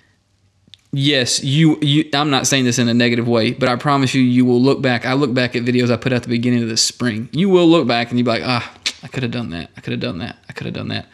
[0.92, 4.22] Yes, you, you, I'm not saying this in a negative way, but I promise you,
[4.22, 5.06] you will look back.
[5.06, 7.30] I look back at videos I put out the beginning of the spring.
[7.32, 8.74] You will look back and you'll be like, ah,
[9.04, 9.70] I could have done that.
[9.78, 10.38] I could have done that.
[10.50, 11.08] I could have done that.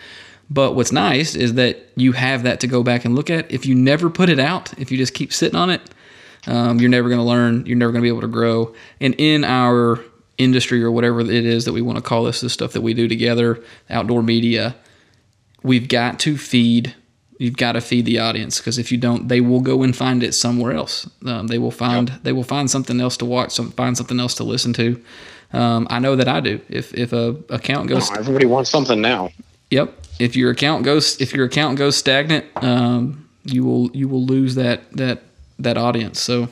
[0.50, 3.52] But what's nice is that you have that to go back and look at.
[3.52, 5.82] If you never put it out, if you just keep sitting on it,
[6.48, 7.66] um, you're never going to learn.
[7.66, 8.74] You're never going to be able to grow.
[9.02, 10.00] And in our
[10.38, 12.94] industry or whatever it is that we want to call this, the stuff that we
[12.94, 14.76] do together, outdoor media,
[15.64, 16.96] we've got to feed.
[17.40, 20.24] You've got to feed the audience because if you don't, they will go and find
[20.24, 21.08] it somewhere else.
[21.26, 24.34] Um, they will find they will find something else to watch, some find something else
[24.36, 25.02] to listen to.
[25.54, 26.60] Um, I know that I do.
[26.68, 29.30] If if a account goes Oh, everybody wants something now.
[29.70, 29.94] Yep.
[30.20, 34.56] If your account goes if your account goes stagnant, um, you will you will lose
[34.56, 35.22] that that
[35.60, 36.20] that audience.
[36.20, 36.50] So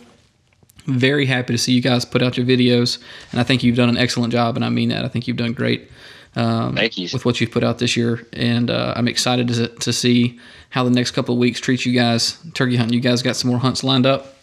[0.86, 3.00] very happy to see you guys put out your videos,
[3.32, 5.04] and I think you've done an excellent job, and I mean that.
[5.04, 5.90] I think you've done great
[6.36, 7.10] um, Thank you.
[7.14, 10.84] with what you've put out this year, and uh, I'm excited to to see how
[10.84, 12.94] the next couple of weeks treat you guys turkey hunting.
[12.94, 14.36] You guys got some more hunts lined up.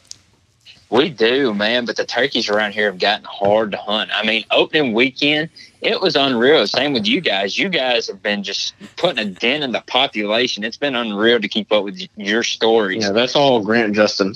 [0.88, 4.10] We do, man, but the turkeys around here have gotten hard to hunt.
[4.14, 5.48] I mean, opening weekend,
[5.80, 6.66] it was unreal.
[6.66, 7.58] Same with you guys.
[7.58, 10.64] You guys have been just putting a dent in the population.
[10.64, 13.04] It's been unreal to keep up with your stories.
[13.04, 14.34] Yeah, that's all Grant and Justin.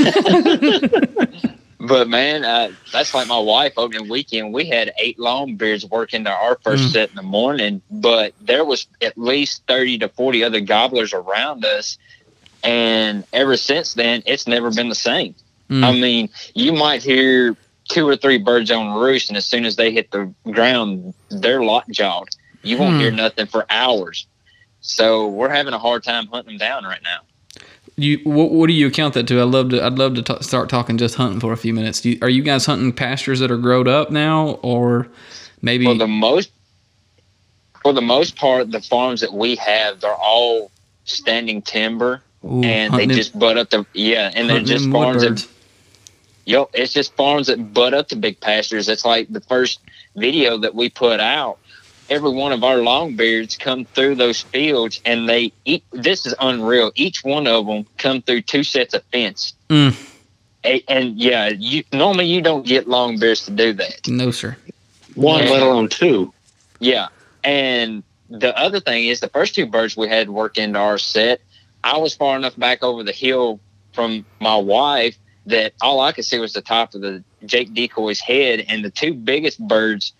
[1.84, 4.54] But man, uh, that's like my wife opening weekend.
[4.54, 6.92] We had eight longbeards working to our first Mm.
[6.92, 11.64] set in the morning, but there was at least thirty to forty other gobblers around
[11.64, 11.98] us,
[12.62, 15.34] and ever since then, it's never been the same.
[15.70, 15.84] Mm.
[15.84, 17.56] I mean, you might hear
[17.90, 21.60] two or three birds on roost, and as soon as they hit the ground, they're
[21.60, 22.28] lockjawed.
[22.62, 23.00] You won't Hmm.
[23.00, 24.28] hear nothing for hours.
[24.80, 27.20] So we're having a hard time hunting them down right now.
[27.96, 29.40] You what, what do you account that to?
[29.40, 29.84] I love to.
[29.84, 32.00] I'd love to t- start talking just hunting for a few minutes.
[32.00, 35.08] Do you, are you guys hunting pastures that are growed up now, or
[35.60, 36.50] maybe For the most,
[37.82, 40.70] for the most part, the farms that we have, they're all
[41.04, 45.46] standing timber, Ooh, and they just butt up the yeah, and they're just farms that?
[46.44, 48.88] Yep, it's just farms that butt up to big pastures.
[48.88, 49.80] It's like the first
[50.16, 51.58] video that we put out.
[52.12, 55.82] Every one of our longbeards come through those fields, and they eat.
[55.92, 56.92] This is unreal.
[56.94, 59.54] Each one of them come through two sets of fence.
[59.70, 59.96] Mm.
[60.62, 64.06] A- And, yeah, you normally you don't get longbeards to do that.
[64.06, 64.58] No, sir.
[65.14, 65.50] One, Yeah.
[65.52, 66.34] let alone two.
[66.80, 67.08] Yeah,
[67.42, 71.40] and the other thing is the first two birds we had work into our set.
[71.82, 73.58] I was far enough back over the hill
[73.94, 78.20] from my wife that all I could see was the top of the Jake decoy's
[78.20, 80.12] head, and the two biggest birds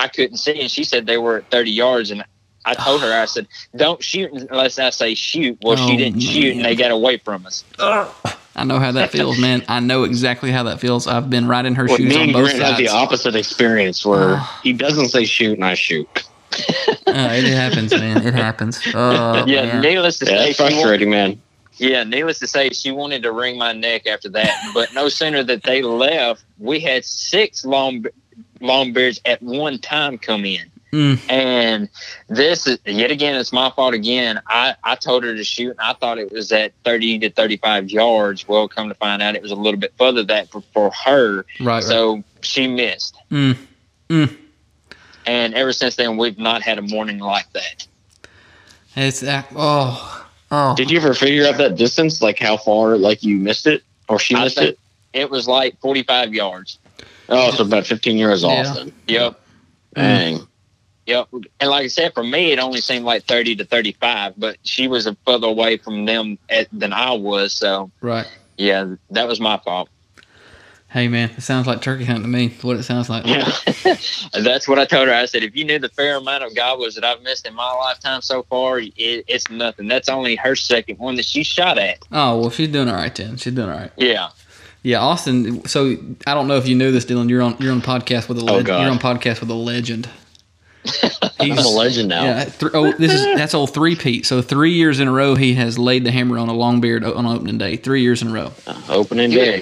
[0.00, 0.60] I couldn't see.
[0.60, 2.24] And she said they were at 30 yards, and
[2.64, 6.20] I told her I said, "Don't shoot unless I say shoot." Well, Oh, she didn't
[6.20, 7.64] shoot, and they got away from us.
[7.78, 9.62] I know how that feels, man.
[9.68, 11.06] I know exactly how that feels.
[11.06, 12.78] I've been right in her Well, shoes me on and both Grant have sides.
[12.78, 16.08] the opposite experience where he doesn't say shoot and I shoot.
[17.06, 18.24] Uh, it happens, man.
[18.24, 18.80] It happens.
[18.94, 19.80] Oh, yeah, man.
[19.80, 21.42] needless to Yeah, say, that's frustrating, man.
[21.78, 24.52] Yeah, needless to say, she wanted to wring my neck after that.
[24.74, 28.04] But no sooner that they left, we had six long
[28.60, 30.70] longbeards at one time come in.
[30.92, 31.30] Mm.
[31.30, 31.88] And
[32.28, 34.40] this is yet again, it's my fault again.
[34.46, 37.90] I, I told her to shoot, and I thought it was at 30 to 35
[37.90, 38.48] yards.
[38.48, 41.44] Well, come to find out, it was a little bit further that for, for her.
[41.60, 41.82] Right, right.
[41.82, 43.16] So she missed.
[43.30, 43.56] Mm.
[44.08, 44.36] Mm.
[45.26, 47.86] And ever since then, we've not had a morning like that.
[48.96, 49.46] It's that.
[49.54, 50.74] Oh, oh.
[50.74, 54.18] Did you ever figure out that distance, like how far, like you missed it or
[54.18, 54.78] she missed it?
[55.12, 56.78] It was like 45 yards.
[57.30, 58.72] Oh, so about 15 yards off Yeah.
[58.74, 58.92] then.
[59.08, 59.32] Yep.
[59.32, 59.38] Mm.
[59.94, 60.48] Dang.
[61.06, 61.28] Yep.
[61.60, 64.86] And like I said, for me, it only seemed like 30 to 35, but she
[64.88, 67.52] was a further away from them at, than I was.
[67.52, 68.26] So, right.
[68.56, 69.88] yeah, that was my fault.
[70.88, 71.30] Hey, man.
[71.36, 72.48] It sounds like turkey hunting to me.
[72.62, 73.24] What it sounds like.
[73.24, 73.48] Yeah.
[74.40, 75.14] That's what I told her.
[75.14, 77.72] I said, if you knew the fair amount of gobblers that I've missed in my
[77.74, 79.86] lifetime so far, it, it's nothing.
[79.86, 82.00] That's only her second one that she shot at.
[82.10, 83.36] Oh well, she's doing all right then.
[83.36, 83.92] She's doing all right.
[83.96, 84.30] Yeah.
[84.82, 85.66] Yeah, Austin.
[85.66, 87.28] So I don't know if you knew this, Dylan.
[87.28, 88.82] You're on you're on podcast with a Oh, God.
[88.82, 90.08] you're on podcast with a legend.
[91.38, 92.24] I'm a legend now.
[92.24, 94.24] Yeah, th- oh, this is that's old three Pete.
[94.24, 97.04] So three years in a row, he has laid the hammer on a long beard
[97.04, 97.76] on opening day.
[97.76, 98.52] Three years in a row.
[98.66, 99.60] Uh, opening day.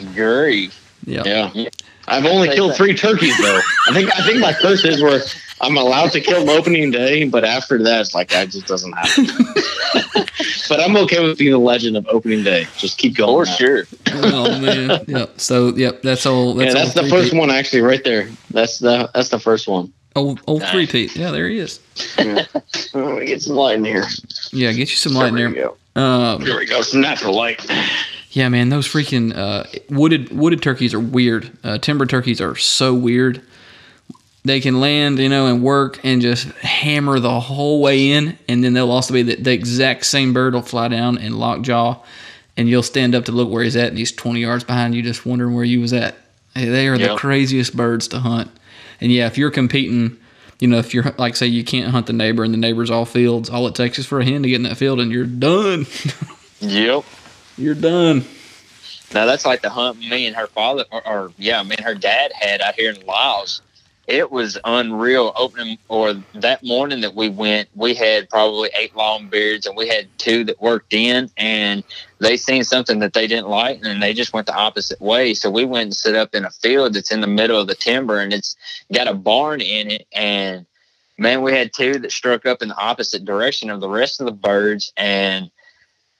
[1.04, 1.50] Yeah.
[1.54, 1.68] Yeah.
[2.08, 2.76] I've only killed that.
[2.76, 3.60] three turkeys though.
[3.88, 5.20] I think I think my curse is where
[5.60, 8.92] I'm allowed to kill them opening day, but after that it's like that just doesn't
[8.92, 9.26] happen.
[10.68, 12.66] but I'm okay with being the legend of opening day.
[12.76, 13.46] Just keep going.
[13.46, 13.56] For man.
[13.58, 13.84] sure.
[14.14, 15.04] oh man.
[15.06, 15.40] Yep.
[15.40, 16.54] So yep, that's all.
[16.54, 17.38] That's yeah, that's all the first three-peat.
[17.38, 18.28] one actually right there.
[18.50, 19.92] That's the that's the first one.
[20.16, 21.14] Old old three Pete.
[21.14, 21.80] Yeah, there he is.
[22.18, 24.04] Let me get some light in here.
[24.52, 25.64] Yeah, get you some light in There we there.
[25.94, 26.00] go.
[26.00, 26.80] Um, Here we go.
[26.82, 27.64] Some natural light.
[28.38, 31.50] Yeah, man, those freaking uh, wooded wooded turkeys are weird.
[31.64, 33.42] Uh, timber turkeys are so weird.
[34.44, 38.62] They can land, you know, and work and just hammer the whole way in, and
[38.62, 41.96] then they'll also be the, the exact same bird will fly down and lock jaw,
[42.56, 45.02] and you'll stand up to look where he's at, and he's twenty yards behind you,
[45.02, 46.14] just wondering where you was at.
[46.54, 48.52] Hey, They are the craziest birds to hunt,
[49.00, 50.16] and yeah, if you're competing,
[50.60, 53.04] you know, if you're like say you can't hunt the neighbor and the neighbor's all
[53.04, 55.26] fields, all it takes is for a hen to get in that field, and you're
[55.26, 55.86] done.
[56.60, 57.04] Yep.
[57.58, 58.24] You're done.
[59.12, 61.94] Now that's like the hunt me and her father, or, or yeah, me and her
[61.94, 63.62] dad had out here in Laos.
[64.06, 65.32] It was unreal.
[65.36, 69.88] Opening or that morning that we went, we had probably eight long beards, and we
[69.88, 71.84] had two that worked in, and
[72.18, 75.34] they seen something that they didn't like, and they just went the opposite way.
[75.34, 77.74] So we went and set up in a field that's in the middle of the
[77.74, 78.56] timber, and it's
[78.92, 80.64] got a barn in it, and
[81.18, 84.26] man, we had two that struck up in the opposite direction of the rest of
[84.26, 85.50] the birds, and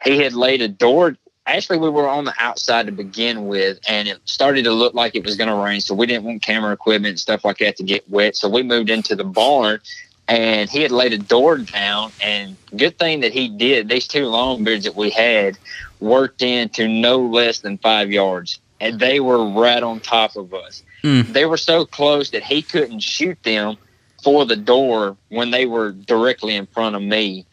[0.04, 1.16] he had laid a door
[1.48, 5.14] actually we were on the outside to begin with and it started to look like
[5.14, 7.76] it was going to rain so we didn't want camera equipment and stuff like that
[7.76, 9.80] to get wet so we moved into the barn
[10.28, 14.26] and he had laid a door down and good thing that he did these two
[14.26, 15.58] long longbeards that we had
[16.00, 20.82] worked into no less than five yards and they were right on top of us
[21.04, 21.32] Mm.
[21.32, 23.76] they were so close that he couldn't shoot them
[24.24, 27.46] for the door when they were directly in front of me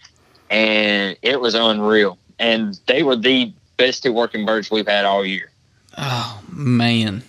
[0.49, 5.25] and it was unreal and they were the best two working birds we've had all
[5.25, 5.49] year.
[5.97, 7.23] Oh man.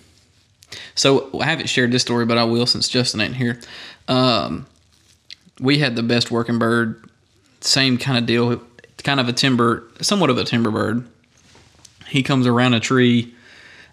[0.95, 3.59] So I haven't shared this story, but I will since Justin ain't here.
[4.07, 4.65] Um,
[5.59, 7.09] we had the best working bird,
[7.61, 8.61] same kind of deal,
[9.03, 11.07] kind of a timber, somewhat of a timber bird.
[12.07, 13.33] He comes around a tree.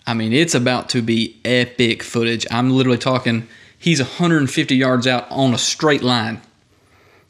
[0.06, 2.46] I mean, it's about to be epic footage.
[2.50, 3.48] I'm literally talking.
[3.78, 6.40] He's 150 yards out on a straight line,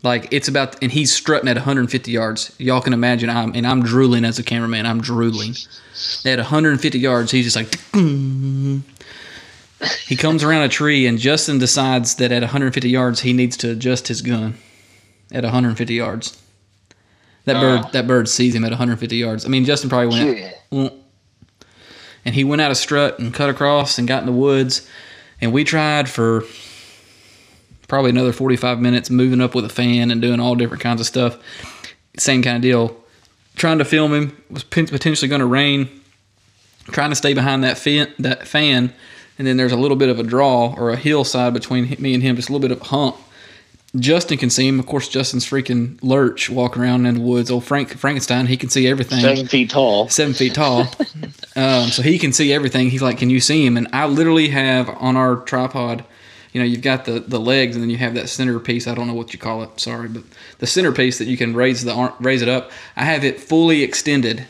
[0.04, 2.54] Like it's about, and he's strutting at 150 yards.
[2.58, 3.30] Y'all can imagine.
[3.30, 4.84] I'm and I'm drooling as a cameraman.
[4.86, 5.54] I'm drooling.
[6.26, 7.74] At 150 yards, he's just like.
[10.06, 13.70] he comes around a tree, and Justin decides that at 150 yards, he needs to
[13.70, 14.54] adjust his gun.
[15.32, 16.40] At 150 yards,
[17.46, 17.90] that bird Oh.
[17.92, 19.46] that bird sees him at 150 yards.
[19.46, 20.54] I mean, Justin probably went.
[20.70, 20.92] "Mm."
[22.26, 24.86] And he went out of strut and cut across and got in the woods,
[25.40, 26.44] and we tried for
[27.94, 31.06] probably another 45 minutes moving up with a fan and doing all different kinds of
[31.06, 31.38] stuff.
[32.18, 32.96] Same kind of deal.
[33.54, 35.88] Trying to film him was potentially going to rain.
[36.86, 38.92] Trying to stay behind that fan, that fan,
[39.38, 42.22] and then there's a little bit of a draw or a hillside between me and
[42.22, 43.16] him, just a little bit of a hump.
[43.96, 44.80] Justin can see him.
[44.80, 47.48] Of course, Justin's freaking lurch walking around in the woods.
[47.48, 50.08] Old Frank Frankenstein, he can see everything Seven feet tall.
[50.08, 50.80] seven feet tall.
[51.56, 52.90] um, so he can see everything.
[52.90, 56.04] He's like, "Can you see him?" And I literally have on our tripod,
[56.54, 58.86] you know, you've got the the legs, and then you have that center piece.
[58.86, 59.78] I don't know what you call it.
[59.80, 60.22] Sorry, but
[60.60, 62.70] the centerpiece that you can raise the arm, raise it up.
[62.96, 64.46] I have it fully extended,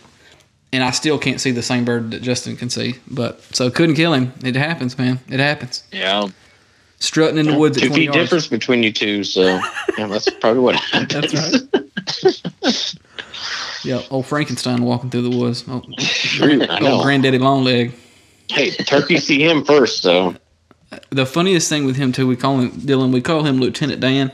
[0.70, 2.96] and I still can't see the same bird that Justin can see.
[3.10, 4.34] But so couldn't kill him.
[4.44, 5.18] It happens, man.
[5.28, 5.82] It happens.
[5.90, 6.28] Yeah.
[7.00, 8.18] Strutting in the woods Two 20 feet yards.
[8.18, 9.58] difference between you two, so
[9.98, 11.32] yeah, that's probably what happens.
[11.32, 11.64] That's
[12.24, 12.94] right.
[13.84, 15.62] Yeah, old Frankenstein walking through the woods.
[15.68, 15.82] Oh,
[16.40, 17.92] I old granddaddy Longleg.
[18.48, 20.34] Hey, turkey see him first, so
[21.10, 23.12] the funniest thing with him too, we call him Dylan.
[23.12, 24.30] We call him Lieutenant Dan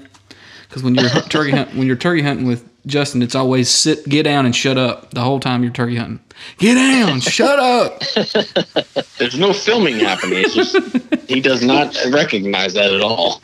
[0.69, 4.23] because when you're turkey hunt, when you're turkey hunting with Justin, it's always sit, get
[4.23, 6.21] down, and shut up the whole time you're turkey hunting.
[6.59, 8.01] Get down, shut up.
[9.19, 10.39] there's no filming happening.
[10.39, 10.77] It's just
[11.29, 13.43] he does not recognize that at all.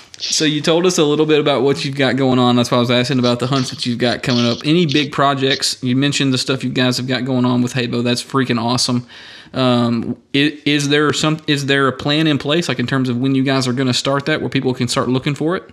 [0.30, 2.56] So you told us a little bit about what you've got going on.
[2.56, 4.58] That's why I was asking about the hunts that you've got coming up.
[4.64, 5.82] Any big projects?
[5.82, 8.02] You mentioned the stuff you guys have got going on with Heybo.
[8.02, 9.06] That's freaking awesome.
[9.52, 11.40] Um, is, is there some?
[11.46, 13.86] Is there a plan in place, like in terms of when you guys are going
[13.86, 15.70] to start that, where people can start looking for it?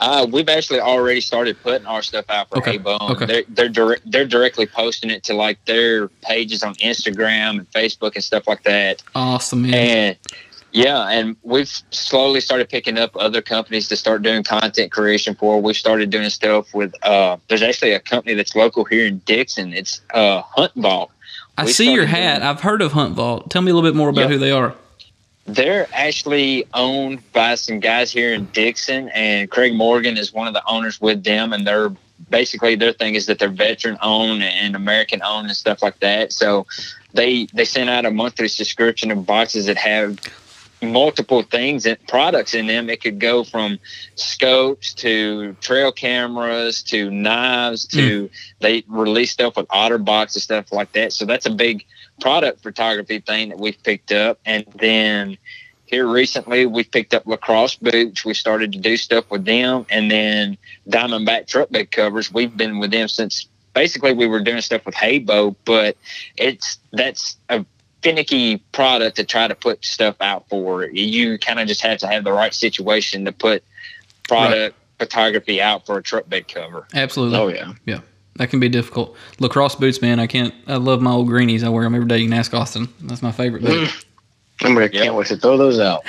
[0.00, 3.10] Uh, we've actually already started putting our stuff out for Okay, Heybo.
[3.10, 3.26] okay.
[3.26, 8.14] They're they're, dire- they're directly posting it to like their pages on Instagram and Facebook
[8.14, 9.02] and stuff like that.
[9.14, 9.74] Awesome, man.
[9.74, 10.16] And
[10.72, 15.60] yeah, and we've slowly started picking up other companies to start doing content creation for.
[15.60, 16.94] We've started doing stuff with.
[17.04, 19.72] Uh, there's actually a company that's local here in Dickson.
[19.72, 21.10] It's uh, Hunt Vault.
[21.56, 22.38] I we see your hat.
[22.40, 23.50] doing- I've heard of Hunt Vault.
[23.50, 24.30] Tell me a little bit more about Yep.
[24.30, 24.74] who they are.
[25.46, 30.52] They're actually owned by some guys here in Dickson, and Craig Morgan is one of
[30.52, 31.54] the owners with them.
[31.54, 31.90] And they're
[32.28, 36.34] basically their thing is that they're veteran owned and American owned and stuff like that.
[36.34, 36.66] So
[37.14, 40.18] they they send out a monthly subscription of boxes that have
[40.82, 42.88] multiple things and products in them.
[42.88, 43.78] It could go from
[44.14, 48.34] scopes to trail cameras to knives to hmm.
[48.60, 51.12] they release stuff with OtterBox and stuff like that.
[51.12, 51.84] So that's a big
[52.20, 54.38] product photography thing that we've picked up.
[54.44, 55.38] And then
[55.86, 58.24] here recently we've picked up LaCrosse boots.
[58.24, 62.32] We started to do stuff with them and then Diamondback truck bed covers.
[62.32, 65.96] We've been with them since basically we were doing stuff with Heybo, but
[66.36, 67.64] it's that's a
[68.08, 70.84] finicky product to try to put stuff out for.
[70.86, 73.62] You kind of just have to have the right situation to put
[74.26, 76.86] product photography out for a truck bed cover.
[76.94, 77.38] Absolutely.
[77.38, 77.72] Oh yeah.
[77.84, 78.00] Yeah.
[78.36, 79.16] That can be difficult.
[79.40, 80.20] LaCrosse boots, man.
[80.20, 80.54] I can't.
[80.66, 81.62] I love my old greenies.
[81.64, 82.18] I wear them every day.
[82.18, 82.88] You can ask Austin.
[83.02, 83.64] That's my favorite.
[83.64, 83.90] boot.
[84.62, 84.92] I'm gonna Yep.
[84.92, 86.02] can't wait to throw those out.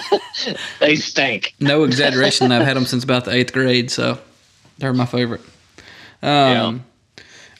[0.80, 1.54] they stink.
[1.60, 2.52] no exaggeration.
[2.52, 4.18] I've had them since about the eighth grade, so
[4.78, 5.40] they're my favorite.
[6.22, 6.84] Um,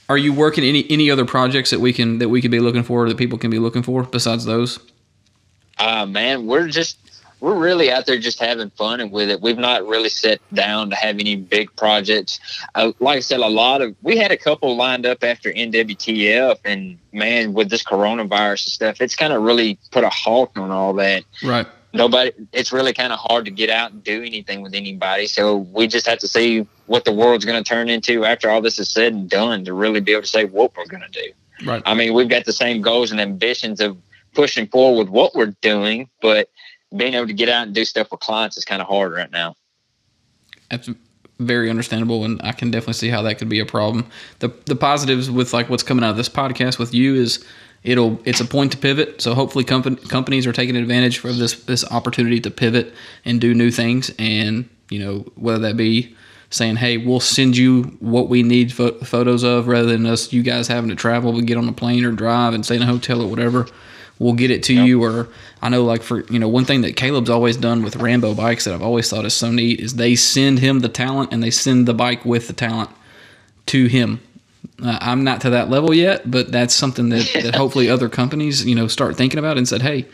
[0.09, 2.83] Are you working any any other projects that we can that we could be looking
[2.83, 4.79] for that people can be looking for besides those?
[5.79, 6.99] Uh, man, we're just
[7.45, 9.41] we're really out there just having fun and with it.
[9.43, 12.41] We've not really sat down to have any big projects.
[12.75, 16.59] Uh, like I said, a lot of we had a couple lined up after NWTF,
[16.65, 20.71] and man, with this coronavirus and stuff, it's kind of really put a halt on
[20.71, 21.25] all that.
[21.43, 21.67] Right.
[21.95, 25.29] Nobody, it's really kind of hard to get out and do anything with anybody.
[25.29, 28.61] So we just have to see what the world's going to turn into after all
[28.61, 31.23] this is said and done to really be able to say what we're going to
[31.23, 31.33] do.
[31.65, 31.83] Right.
[31.87, 33.97] I mean, we've got the same goals and ambitions of
[34.35, 36.51] pushing forward with what we're doing, but
[36.97, 39.31] being able to get out and do stuff with clients is kind of hard right
[39.31, 39.55] now.
[40.71, 40.91] That's
[41.39, 44.07] very understandable, and I can definitely see how that could be a problem.
[44.41, 47.45] the The positives with like what's coming out of this podcast with you is
[47.85, 49.21] it'll it's a point to pivot.
[49.21, 52.93] So hopefully, companies are taking advantage of this this opportunity to pivot
[53.25, 56.17] and do new things, and you know whether that be
[56.51, 60.43] saying, "Hey, we'll send you what we need pho- photos of," rather than us you
[60.43, 62.87] guys having to travel, we get on a plane or drive and stay in a
[62.87, 63.67] hotel or whatever.
[64.19, 65.29] We'll get it to you, or
[65.61, 68.65] I know, like for you know, one thing that Caleb's always done with Rambo bikes
[68.65, 71.51] that I've always thought is so neat is they send him the talent and they
[71.51, 72.91] send the bike with the talent
[73.67, 74.21] to him.
[74.83, 78.65] Uh, I'm not to that level yet, but that's something that, that hopefully other companies
[78.65, 80.07] you know start thinking about and said, hey,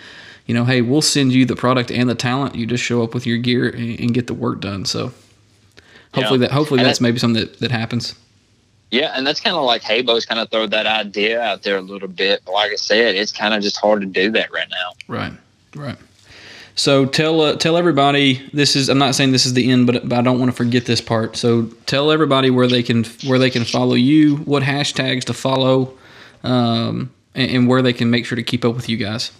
[0.46, 2.54] you know, hey, we'll send you the product and the talent.
[2.56, 4.84] You just show up with your gear and, and get the work done.
[4.84, 5.12] So
[6.14, 6.48] hopefully Yeah.
[6.48, 8.14] that hopefully And that's that- maybe something that, that happens.
[8.90, 11.80] Yeah, and that's kind of like Heybo's kind of throw that idea out there a
[11.80, 12.42] little bit.
[12.44, 14.92] But like I said, it's kind of just hard to do that right now.
[15.06, 15.32] Right,
[15.76, 15.96] right.
[16.74, 18.88] So tell uh, tell everybody this is.
[18.88, 21.00] I'm not saying this is the end, but, but I don't want to forget this
[21.00, 21.36] part.
[21.36, 25.96] So tell everybody where they can where they can follow you, what hashtags to follow,
[26.42, 29.32] um, and, and where they can make sure to keep up with you guys.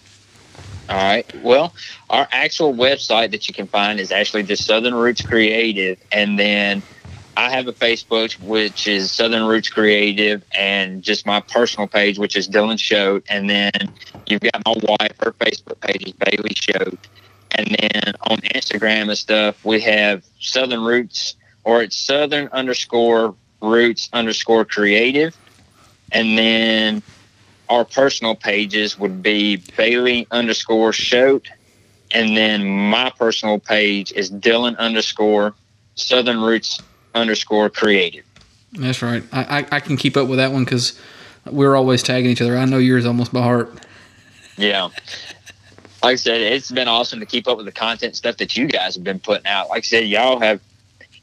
[0.89, 1.25] All right.
[1.43, 1.73] Well,
[2.11, 6.83] our actual website that you can find is actually just Southern Roots Creative, and then
[7.37, 12.37] I have a Facebook which is Southern Roots Creative, and just my personal page which
[12.37, 13.71] is Dylan Shode, and then
[14.27, 15.17] you've got my wife.
[15.21, 16.99] Her Facebook page is Bailey Shode,
[17.53, 24.09] and then on Instagram and stuff we have Southern Roots or it's Southern underscore Roots
[24.13, 25.37] underscore Creative,
[26.13, 27.03] and then
[27.69, 31.49] our personal pages would be Bailey underscore Shote,
[32.11, 35.55] and then my personal page is Dylan underscore
[35.95, 36.81] Southern Roots
[37.15, 38.25] underscore Creative.
[38.73, 39.23] That's right.
[39.33, 40.99] I, I, I can keep up with that one because
[41.47, 42.57] we're always tagging each other.
[42.57, 43.73] I know yours almost by heart.
[44.57, 44.91] Yeah.
[46.03, 48.67] Like I said, it's been awesome to keep up with the content stuff that you
[48.67, 49.69] guys have been putting out.
[49.69, 50.61] Like I said, y'all have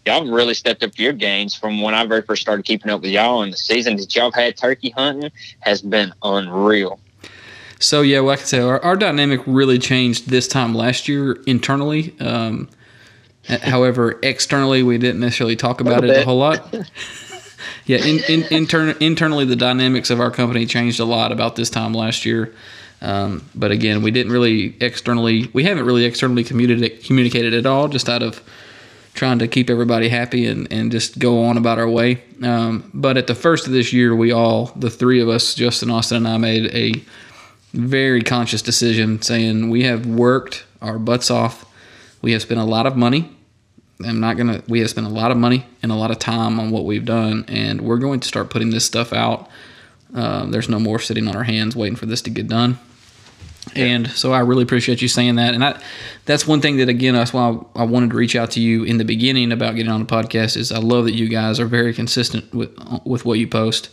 [0.06, 3.02] y'all have really stepped up your gains from when I very first started keeping up
[3.02, 3.42] with y'all.
[3.42, 7.00] And the season that y'all had turkey hunting has been unreal.
[7.80, 12.16] So yeah, like I said, our, our dynamic really changed this time last year internally.
[12.20, 12.70] Um,
[13.48, 16.74] however, externally we didn't necessarily talk about it Little a whole lot.
[17.86, 21.70] yeah, in, in, intern, internally the dynamics of our company changed a lot about this
[21.70, 22.54] time last year.
[23.02, 27.88] Um, but again, we didn't really externally, we haven't really externally communicated communicated at all,
[27.88, 28.42] just out of
[29.14, 32.22] trying to keep everybody happy and, and just go on about our way.
[32.44, 35.90] Um, but at the first of this year, we all, the three of us, Justin,
[35.90, 37.02] Austin, and I, made a
[37.74, 41.66] very conscious decision saying we have worked our butts off.
[42.22, 43.36] We have spent a lot of money.
[44.06, 44.62] I'm not gonna.
[44.68, 47.06] We have spent a lot of money and a lot of time on what we've
[47.06, 49.50] done, and we're going to start putting this stuff out.
[50.14, 52.80] Um, there's no more sitting on our hands waiting for this to get done.
[53.76, 55.54] And so I really appreciate you saying that.
[55.54, 55.82] And I,
[56.26, 58.98] that's one thing that again, that's why I wanted to reach out to you in
[58.98, 60.56] the beginning about getting on the podcast.
[60.58, 62.72] Is I love that you guys are very consistent with
[63.06, 63.90] with what you post.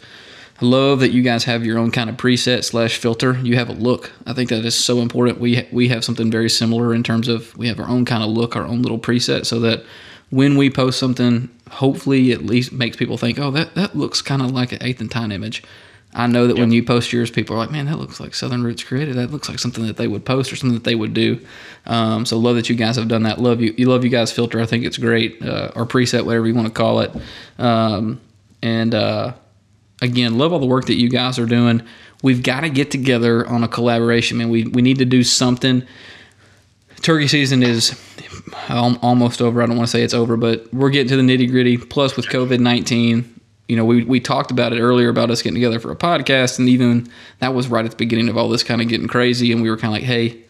[0.61, 3.39] I love that you guys have your own kind of preset slash filter.
[3.39, 4.13] You have a look.
[4.27, 5.41] I think that is so important.
[5.41, 8.31] We we have something very similar in terms of we have our own kind of
[8.31, 9.85] look, our own little preset, so that
[10.31, 14.43] when we post something, hopefully at least makes people think, oh, that that looks kind
[14.43, 15.63] of like an eighth and time image.
[16.17, 18.63] I know that when you post yours, people are like, man, that looks like Southern
[18.63, 19.17] Roots Creative.
[19.17, 21.45] That looks like something that they would post or something that they would do.
[21.87, 23.41] Um, so love that you guys have done that.
[23.41, 23.75] Love you.
[23.77, 24.61] You love you guys filter.
[24.61, 25.43] I think it's great.
[25.43, 27.11] Uh, or preset, whatever you want to call it.
[27.59, 28.21] Um,
[28.63, 29.33] and uh,
[30.05, 31.83] again, love all the work that you guys are doing.
[32.23, 34.51] We've got to get together on a collaboration, man.
[34.51, 35.87] We we need to do something.
[37.03, 38.01] Turkey season is
[38.69, 39.63] almost over.
[39.63, 41.77] I don't want to say it's over, but we're getting to the nitty gritty.
[41.77, 45.57] Plus, with COVID nineteen, you know, we we talked about it earlier about us getting
[45.57, 47.09] together for a podcast, and even
[47.41, 49.69] that was right at the beginning of all this kind of getting crazy, and we
[49.69, 50.45] were kind of like, hey,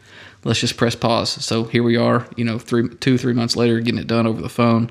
[0.45, 1.31] let's just press pause.
[1.45, 4.41] So here we are, you know, three, two, three months later, getting it done over
[4.41, 4.91] the phone.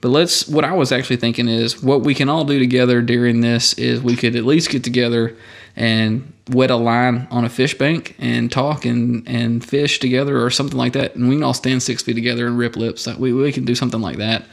[0.00, 0.46] But let's.
[0.48, 4.00] What I was actually thinking is, what we can all do together during this is
[4.00, 5.36] we could at least get together
[5.74, 10.50] and wet a line on a fish bank and talk and, and fish together or
[10.50, 11.14] something like that.
[11.14, 13.06] And we can all stand six feet together and rip lips.
[13.06, 14.44] We, we can do something like that.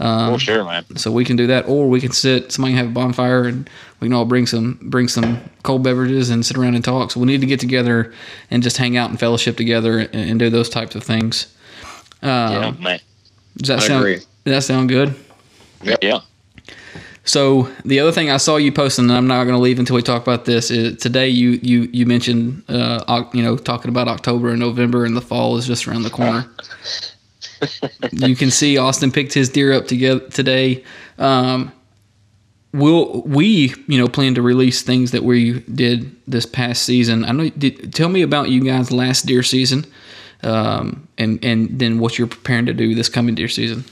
[0.00, 0.84] Um, For sure, man.
[0.96, 2.50] so we can do that, or we can sit.
[2.50, 3.68] Somebody can have a bonfire, and
[4.00, 7.10] we can all bring some bring some cold beverages and sit around and talk.
[7.12, 8.12] So we need to get together
[8.50, 11.54] and just hang out and fellowship together and, and do those types of things.
[12.22, 13.00] Yeah, Um, man.
[13.58, 14.00] Does that I sound?
[14.00, 14.20] agree.
[14.44, 15.14] Does that sound good?
[15.82, 16.20] Yeah.
[17.24, 19.96] So the other thing I saw you posting, and I'm not going to leave until
[19.96, 20.70] we talk about this.
[20.70, 25.16] Is today you you you mentioned uh, you know talking about October and November and
[25.16, 26.46] the fall is just around the corner.
[28.12, 30.84] you can see Austin picked his deer up together today.
[31.18, 31.72] Um,
[32.74, 37.24] will we you know plan to release things that we did this past season?
[37.24, 37.48] I know.
[37.48, 39.86] Did, tell me about you guys last deer season,
[40.42, 43.86] um, and and then what you're preparing to do this coming deer season.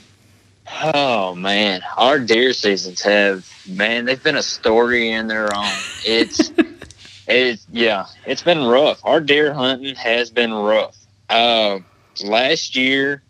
[0.71, 5.71] Oh man, our deer seasons have man, they've been a story in their own.
[6.05, 6.51] It's
[7.27, 8.99] it's yeah, it's been rough.
[9.03, 10.97] Our deer hunting has been rough.
[11.29, 11.79] Uh,
[12.23, 13.23] last year,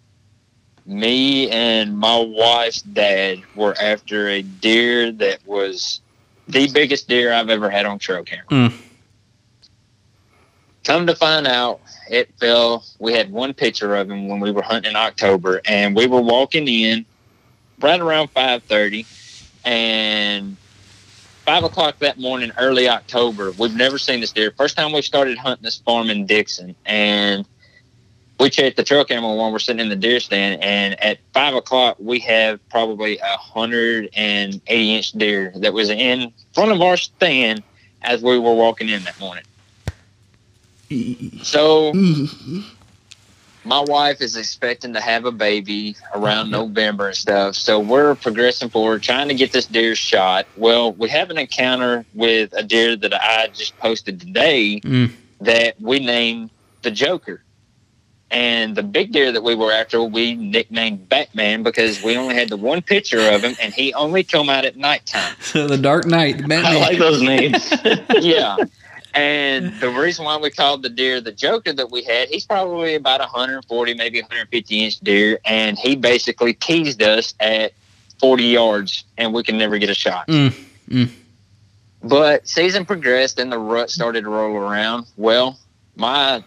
[0.86, 6.02] me and my wife's dad were after a deer that was
[6.48, 8.46] the biggest deer I've ever had on trail camera.
[8.50, 8.74] Mm.
[10.84, 11.80] Come to find out,
[12.10, 12.84] it fell.
[13.00, 16.22] We had one picture of him when we were hunting in October, and we were
[16.22, 17.06] walking in
[17.82, 19.06] right around five thirty,
[19.64, 20.58] and
[21.46, 23.52] five o'clock that morning, early October.
[23.52, 24.54] We've never seen this deer.
[24.58, 27.48] First time we started hunting this farm in Dickson, and
[28.40, 31.54] we checked the trail camera when we're sitting in the deer stand, and at five
[31.54, 36.82] o'clock we have probably a hundred and eighty inch deer that was in front of
[36.82, 37.64] our stand
[38.02, 39.44] as we were walking in that morning.
[41.42, 41.94] So
[43.66, 47.56] my wife is expecting to have a baby around November and stuff.
[47.56, 50.48] So we're progressing forward, trying to get this deer shot.
[50.58, 55.12] Well, we have an encounter with a deer that I just posted today Mm.
[55.42, 56.50] that we named
[56.82, 57.42] the Joker.
[58.32, 62.50] And the big deer that we were after, we nicknamed Batman because we only had
[62.50, 65.36] the one picture of him, and he only come out at nighttime.
[65.42, 66.76] So the Dark Knight, the I Batman.
[66.82, 67.72] like those names.
[68.26, 68.58] yeah.
[69.14, 72.96] And the reason why we called the deer the Joker that we had, he's probably
[72.96, 77.74] about 140, maybe 150 inch deer, and he basically teased us at
[78.20, 80.28] 40 yards, and we can never get a shot.
[80.28, 80.54] Mm,
[80.90, 81.10] mm.
[82.02, 85.06] But season progressed, and the rut started to roll around.
[85.16, 85.58] Well,
[85.96, 86.44] my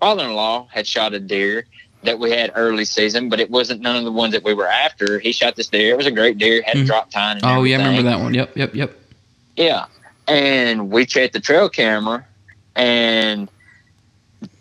[0.00, 1.64] father-in-law had shot a deer
[2.04, 4.68] that we had early season, but it wasn't none of the ones that we were
[4.68, 5.18] after.
[5.18, 6.86] He shot this deer; it was a great deer, had a Mhm.
[6.86, 7.08] drop.
[7.14, 8.34] And oh yeah, I remember that one.
[8.34, 8.96] Yep, yep, yep.
[9.56, 9.86] Yeah.
[10.28, 12.26] And we checked the trail camera
[12.76, 13.48] and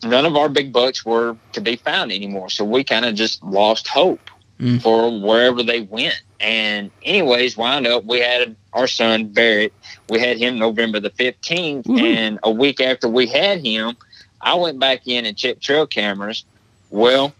[0.04, 2.50] none of our big bucks were to be found anymore.
[2.50, 4.22] So we kind of just lost hope
[4.60, 4.82] Mm.
[4.82, 6.20] for wherever they went.
[6.40, 9.72] And anyways, wound up we had our son Barrett.
[10.10, 12.02] We had him November the 15th Woohoo.
[12.02, 13.96] and a week after we had him,
[14.42, 16.44] I went back in and checked trail cameras.
[16.90, 17.36] Well,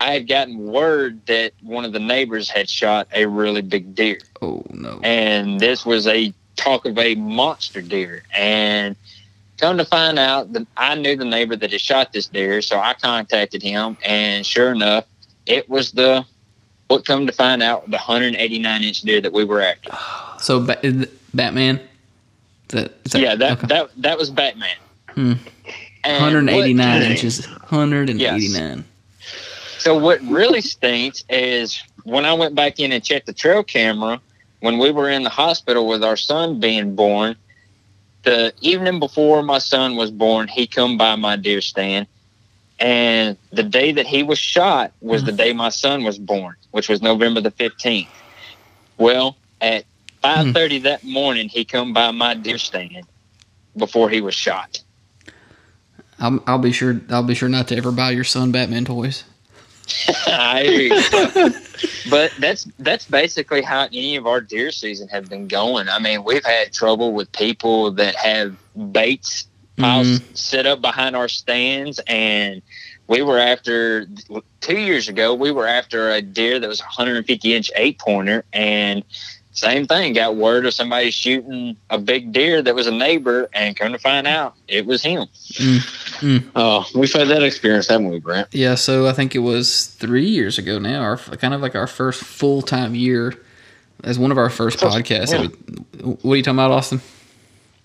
[0.00, 4.18] I had gotten word that one of the neighbors had shot a really big deer
[4.42, 4.98] Oh no.
[5.04, 8.22] and this was a talk of a monster deer.
[8.34, 8.96] And
[9.58, 12.78] come to find out that I knew the neighbor that had shot this deer, so
[12.80, 15.04] I contacted him, and sure enough,
[15.46, 16.24] it was the
[16.88, 19.90] what come to find out the 189 inch deer that we were after.
[20.38, 20.80] So ba-
[21.32, 21.76] Batman.
[21.78, 21.86] Is
[22.68, 23.66] that, is that yeah, that okay.
[23.68, 24.76] that that was Batman.
[25.10, 25.32] Hmm.
[26.02, 27.46] And 189 what- inches.
[27.46, 28.84] 189.
[29.78, 34.20] So what really stinks is when I went back in and checked the trail camera
[34.60, 37.36] when we were in the hospital with our son being born.
[38.22, 42.06] The evening before my son was born, he come by my deer stand,
[42.78, 45.36] and the day that he was shot was the mm-hmm.
[45.38, 48.10] day my son was born, which was November the fifteenth.
[48.98, 49.86] Well, at
[50.20, 50.52] five hmm.
[50.52, 53.06] thirty that morning, he come by my deer stand
[53.74, 54.82] before he was shot.
[56.18, 57.00] I'll, I'll be sure.
[57.08, 59.24] I'll be sure not to ever buy your son Batman toys.
[60.26, 61.60] I agree.
[62.10, 65.88] but that's that's basically how any of our deer season has been going.
[65.88, 68.56] I mean, we've had trouble with people that have
[68.92, 70.34] baits piles mm-hmm.
[70.34, 72.62] set up behind our stands, and
[73.06, 74.06] we were after
[74.60, 75.34] two years ago.
[75.34, 79.04] We were after a deer that was a 150 inch eight pointer, and
[79.52, 80.12] same thing.
[80.12, 83.98] Got word of somebody shooting a big deer that was a neighbor, and come to
[83.98, 85.26] find out, it was him.
[86.54, 88.48] oh, we've had that experience, haven't we, Brent?
[88.52, 88.74] Yeah.
[88.74, 91.00] So I think it was three years ago now.
[91.02, 93.34] Our kind of like our first full time year
[94.04, 95.32] as one of our first podcasts.
[95.32, 95.48] yeah.
[96.02, 97.00] We- what are you talking about, Austin?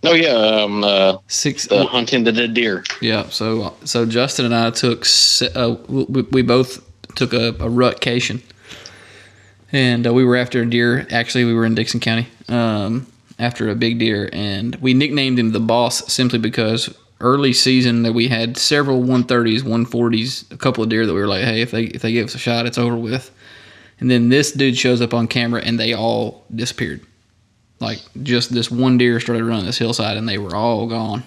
[0.04, 1.68] Oh yeah, um, uh, Six.
[1.68, 2.84] the hunting the dead deer.
[3.02, 3.28] Yeah.
[3.30, 5.06] So so Justin and I took
[5.56, 6.82] uh, we, we both
[7.16, 8.42] took a, a rutcation,
[9.76, 11.06] and uh, we were after a deer.
[11.12, 13.06] Actually, we were in Dickson County um,
[13.38, 18.14] after a big deer, and we nicknamed him the Boss simply because early season that
[18.14, 21.72] we had several 130s, 140s, a couple of deer that we were like, hey, if
[21.72, 23.32] they if they give us a shot, it's over with.
[24.00, 27.02] And then this dude shows up on camera, and they all disappeared.
[27.82, 31.24] Like just this one deer started running this hillside, and they were all gone.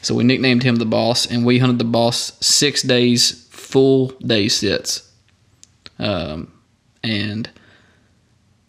[0.00, 4.46] So we nicknamed him the boss, and we hunted the boss six days, full day
[4.46, 5.10] sits.
[5.98, 6.52] Um,
[7.02, 7.50] and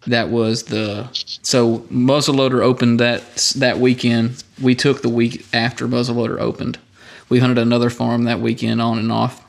[0.07, 4.43] that was the so muzzleloader opened that that weekend.
[4.61, 6.79] We took the week after muzzleloader opened.
[7.29, 9.43] We hunted another farm that weekend, on and off.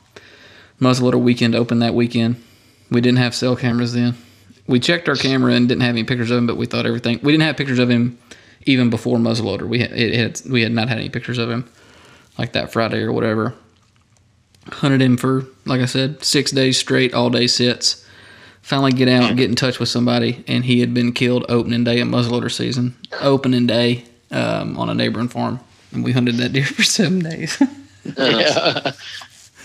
[0.81, 2.43] Muzzleloader weekend opened that weekend.
[2.89, 4.15] We didn't have cell cameras then.
[4.67, 7.19] We checked our camera and didn't have any pictures of him, but we thought everything.
[7.23, 8.17] We didn't have pictures of him
[8.65, 9.67] even before muzzleloader.
[9.67, 11.69] We had, had we had not had any pictures of him
[12.37, 13.53] like that Friday or whatever.
[14.69, 18.05] Hunted him for like I said six days straight, all day sits.
[18.67, 21.85] Finally get out and get in touch with somebody, and he had been killed opening
[21.85, 25.57] day of muzzleloader season, opening day um, on a neighboring farm,
[25.93, 27.61] and we hunted that deer for seven days.
[28.17, 28.91] Yeah.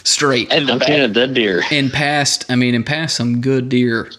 [0.04, 0.52] straight.
[0.52, 1.62] And the a dead deer.
[1.70, 4.10] and passed I mean and passed some good deer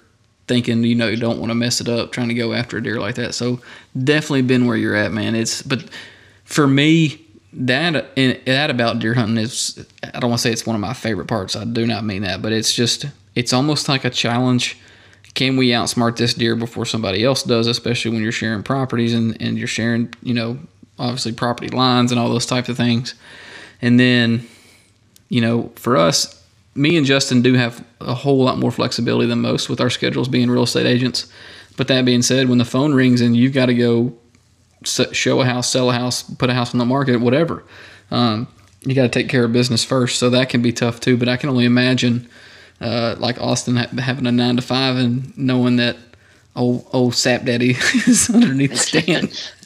[0.48, 2.84] thinking you know you don't want to mess it up trying to go after a
[2.84, 3.36] deer like that.
[3.36, 3.60] So
[4.02, 5.36] definitely been where you're at man.
[5.36, 5.84] It's but
[6.46, 10.66] for me that and that about deer hunting is I don't want to say it's
[10.66, 11.56] one of my favorite parts.
[11.58, 13.06] I do not mean that but it's just
[13.36, 14.78] it's almost like a challenge
[15.34, 19.42] can we outsmart this deer before somebody else does especially when you're sharing properties and,
[19.42, 20.58] and you're sharing you know
[21.00, 23.16] obviously property lines and all those types of things
[23.82, 24.48] and then
[25.34, 29.42] you know, for us, me and Justin do have a whole lot more flexibility than
[29.42, 31.26] most with our schedules being real estate agents.
[31.76, 34.14] But that being said, when the phone rings and you've got to go
[34.84, 37.64] show a house, sell a house, put a house on the market, whatever,
[38.12, 38.48] um,
[38.82, 40.20] you got to take care of business first.
[40.20, 41.18] So that can be tough too.
[41.18, 42.30] But I can only imagine,
[42.84, 45.98] uh, like Austin having a nine to five and knowing that
[46.56, 47.72] old old sap daddy
[48.08, 49.52] is underneath the stand.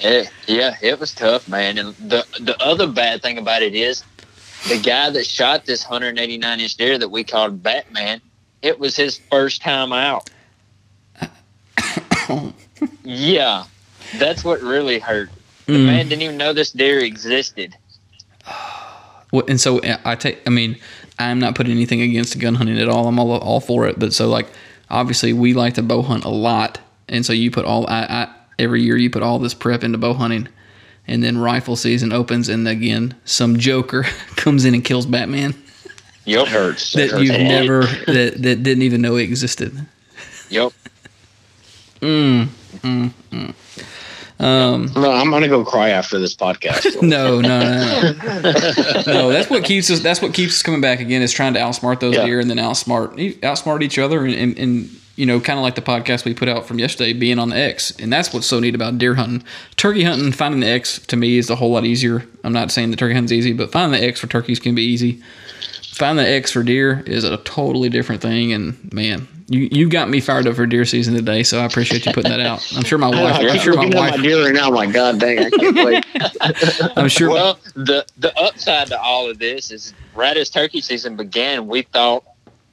[0.00, 1.78] It, yeah, it was tough, man.
[1.78, 4.04] And the the other bad thing about it is
[4.68, 8.20] the guy that shot this 189 inch deer that we called Batman.
[8.60, 10.28] It was his first time out.
[13.04, 13.64] yeah,
[14.18, 15.30] that's what really hurt.
[15.66, 15.86] The mm.
[15.86, 17.74] man didn't even know this deer existed.
[19.32, 20.40] Well, and so I take.
[20.46, 20.76] I mean,
[21.18, 23.06] I'm not putting anything against gun hunting at all.
[23.06, 23.98] I'm all all for it.
[23.98, 24.46] But so like,
[24.90, 27.86] obviously, we like to bow hunt a lot, and so you put all.
[27.88, 30.48] I, I every year you put all this prep into bow hunting,
[31.06, 34.02] and then rifle season opens, and again, some joker
[34.36, 35.54] comes in and kills Batman.
[36.24, 36.92] Yep, hurts.
[36.94, 39.86] That, hurts you've never that that didn't even know it existed.
[40.50, 40.72] Yep.
[42.00, 42.46] Mm,
[42.78, 43.54] mm, mm.
[44.44, 47.00] Um, no, I'm gonna go cry after this podcast.
[47.02, 49.02] no, no, no, no.
[49.06, 50.00] no, that's what keeps us.
[50.00, 51.22] That's what keeps us coming back again.
[51.22, 52.26] Is trying to outsmart those yeah.
[52.26, 55.76] deer and then outsmart outsmart each other and, and, and you know, kind of like
[55.76, 58.60] the podcast we put out from yesterday, being on the X, and that's what's so
[58.60, 59.44] neat about deer hunting.
[59.76, 62.26] Turkey hunting, finding the X to me is a whole lot easier.
[62.42, 64.82] I'm not saying the turkey hunting's easy, but finding the X for turkeys can be
[64.82, 65.22] easy.
[65.92, 70.08] Finding the X for deer is a totally different thing, and man, you you got
[70.08, 72.66] me fired up for deer season today, so I appreciate you putting that out.
[72.76, 73.36] I'm sure my wife.
[73.40, 74.16] I'm sure my wife.
[74.16, 74.70] My deer right now.
[74.70, 76.06] My God dang, I can't wait.
[76.96, 77.30] I'm sure.
[77.30, 81.82] Well, the the upside to all of this is right as turkey season began, we
[81.82, 82.24] thought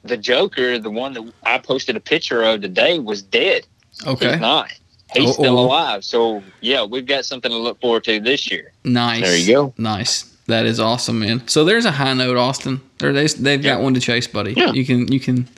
[0.04, 3.66] the Joker, the one that I posted a picture of today, was dead.
[4.06, 4.72] Okay, he's not.
[5.14, 5.32] He's Uh-oh.
[5.32, 6.04] still alive.
[6.04, 8.72] So yeah, we've got something to look forward to this year.
[8.84, 9.22] Nice.
[9.22, 9.74] There you go.
[9.76, 10.24] Nice.
[10.46, 11.46] That is awesome, man.
[11.46, 12.80] So there's a high note, Austin.
[12.98, 14.54] They they've got one to chase, buddy.
[14.54, 14.72] Yeah.
[14.72, 15.48] You can you can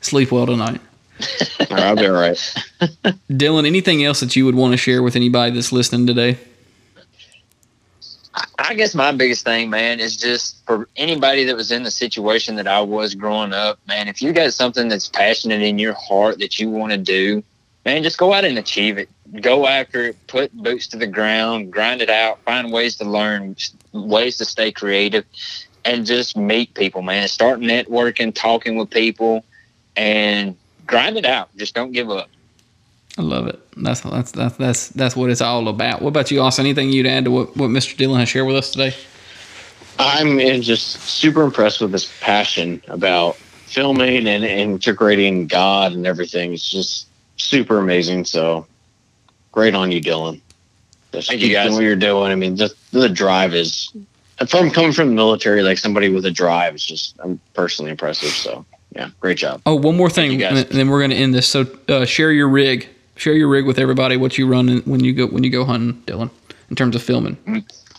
[0.00, 0.80] Sleep well tonight.
[1.70, 2.36] I'll be all right.
[3.30, 6.38] Dylan, anything else that you would want to share with anybody that's listening today?
[8.58, 12.56] I guess my biggest thing, man, is just for anybody that was in the situation
[12.56, 16.38] that I was growing up, man, if you got something that's passionate in your heart
[16.38, 17.42] that you want to do,
[17.84, 19.08] man, just go out and achieve it.
[19.40, 23.56] Go after it, put boots to the ground, grind it out, find ways to learn,
[23.92, 25.24] ways to stay creative,
[25.84, 27.28] and just meet people, man.
[27.28, 29.44] Start networking, talking with people
[29.98, 31.54] and grind it out.
[31.56, 32.30] Just don't give up.
[33.18, 33.60] I love it.
[33.76, 36.00] That's that's that's that's that's what it's all about.
[36.00, 36.64] What about you, Austin?
[36.66, 37.96] Anything you'd add to what, what Mr.
[37.96, 38.94] Dylan has shared with us today?
[39.98, 46.54] I'm uh, just super impressed with his passion about filming and, integrating God and everything.
[46.54, 48.24] It's just super amazing.
[48.24, 48.64] So
[49.50, 50.40] great on you, Dylan.
[51.12, 51.66] Just Thank keep you guys.
[51.66, 52.30] doing what you're doing.
[52.30, 53.90] I mean, just the drive is
[54.46, 58.30] from coming from the military, like somebody with a drive is just I'm personally impressive.
[58.30, 59.62] So yeah, great job.
[59.66, 61.48] Oh, one more thing, and then we're going to end this.
[61.48, 62.88] So, uh, share your rig.
[63.16, 64.16] Share your rig with everybody.
[64.16, 66.30] What you run when you go when you go hunting, Dylan,
[66.70, 67.36] in terms of filming.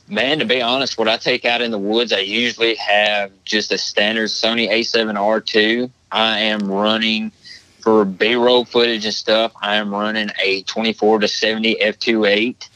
[0.08, 3.72] Man, to be honest, what I take out in the woods, I usually have just
[3.72, 5.92] a standard Sony A7R2.
[6.12, 7.32] I am running
[7.82, 9.52] for B-roll footage and stuff.
[9.62, 12.68] I am running a 24 to 70 f2.8.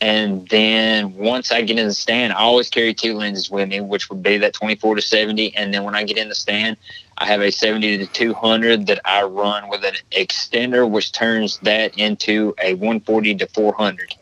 [0.00, 3.80] And then once I get in the stand, I always carry two lenses with me,
[3.80, 5.54] which would be that 24 to 70.
[5.56, 6.78] And then when I get in the stand,
[7.20, 11.96] I have a 70 to 200 that I run with an extender, which turns that
[11.98, 14.14] into a 140 to 400.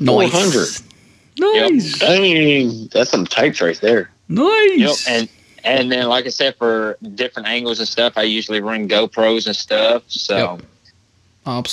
[0.00, 0.30] Nice.
[0.30, 0.90] 400.
[1.38, 2.02] Nice.
[2.02, 2.10] Yep.
[2.10, 4.10] I mean, that's some types right there.
[4.28, 4.78] Nice.
[4.78, 4.96] Yep.
[5.08, 5.28] And
[5.64, 9.56] and then, like I said, for different angles and stuff, I usually run GoPros and
[9.56, 10.04] stuff.
[10.08, 10.36] So.
[10.36, 10.66] Yep.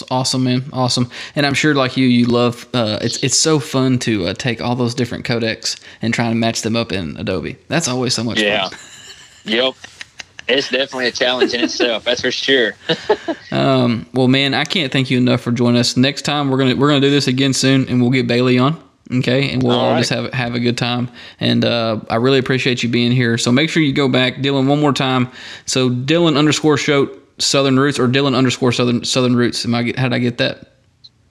[0.10, 0.64] Awesome, man.
[0.72, 1.12] Awesome.
[1.36, 2.68] And I'm sure, like you, you love.
[2.74, 6.40] Uh, it's it's so fun to uh, take all those different codecs and try and
[6.40, 7.58] match them up in Adobe.
[7.68, 8.70] That's always so much yeah.
[8.70, 8.80] fun.
[9.48, 9.76] Yep.
[10.48, 12.06] It's definitely a challenge in itself.
[12.06, 12.74] That's for sure.
[13.52, 15.98] um, well, man, I can't thank you enough for joining us.
[15.98, 18.82] Next time we're gonna we're gonna do this again soon, and we'll get Bailey on.
[19.12, 20.00] Okay, and we'll all, all right.
[20.00, 21.10] just have have a good time.
[21.40, 23.38] And uh, I really appreciate you being here.
[23.38, 25.32] So make sure you go back, Dylan, one more time.
[25.66, 29.66] So Dylan underscore show Southern Roots or Dylan underscore Southern Southern Roots.
[29.66, 30.77] Am I how did I get that?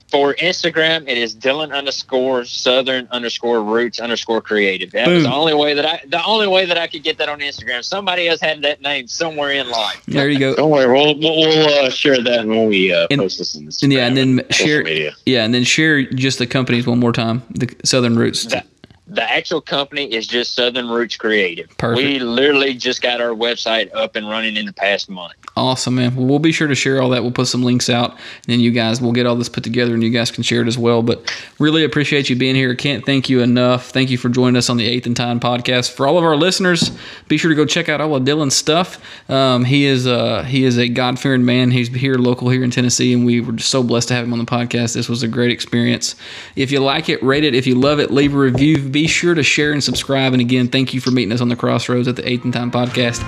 [0.08, 4.90] For Instagram, it is Dylan underscore Southern underscore Roots underscore Creative.
[4.92, 5.14] That Boom.
[5.14, 7.40] was the only way that I the only way that I could get that on
[7.40, 7.82] Instagram.
[7.82, 10.00] Somebody else had that name somewhere in life.
[10.06, 10.54] There you go.
[10.54, 13.92] Don't worry, we'll we'll, uh, share that when we uh, and, post this in Instagram.
[13.92, 15.12] Yeah, and then share media.
[15.26, 17.42] yeah, and then share just the companies one more time.
[17.50, 18.44] The Southern Roots.
[18.44, 18.64] The,
[19.08, 21.68] the actual company is just Southern Roots Creative.
[21.78, 22.04] Perfect.
[22.04, 25.34] We literally just got our website up and running in the past month.
[25.58, 26.14] Awesome, man.
[26.14, 27.22] Well, we'll be sure to share all that.
[27.22, 29.94] We'll put some links out, and then you guys will get all this put together,
[29.94, 31.02] and you guys can share it as well.
[31.02, 32.74] But really appreciate you being here.
[32.74, 33.88] Can't thank you enough.
[33.88, 35.92] Thank you for joining us on the Eighth and Time podcast.
[35.92, 36.90] For all of our listeners,
[37.28, 39.02] be sure to go check out all of Dylan's stuff.
[39.30, 41.70] Um, he is uh, he is a God fearing man.
[41.70, 44.34] He's here local here in Tennessee, and we were just so blessed to have him
[44.34, 44.92] on the podcast.
[44.92, 46.16] This was a great experience.
[46.54, 47.54] If you like it, rate it.
[47.54, 48.76] If you love it, leave a review.
[48.90, 50.34] Be sure to share and subscribe.
[50.34, 52.70] And again, thank you for meeting us on the crossroads at the Eighth and Time
[52.70, 53.24] podcast.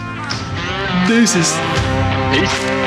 [1.09, 1.88] Deuces.
[2.41, 2.78] Peace.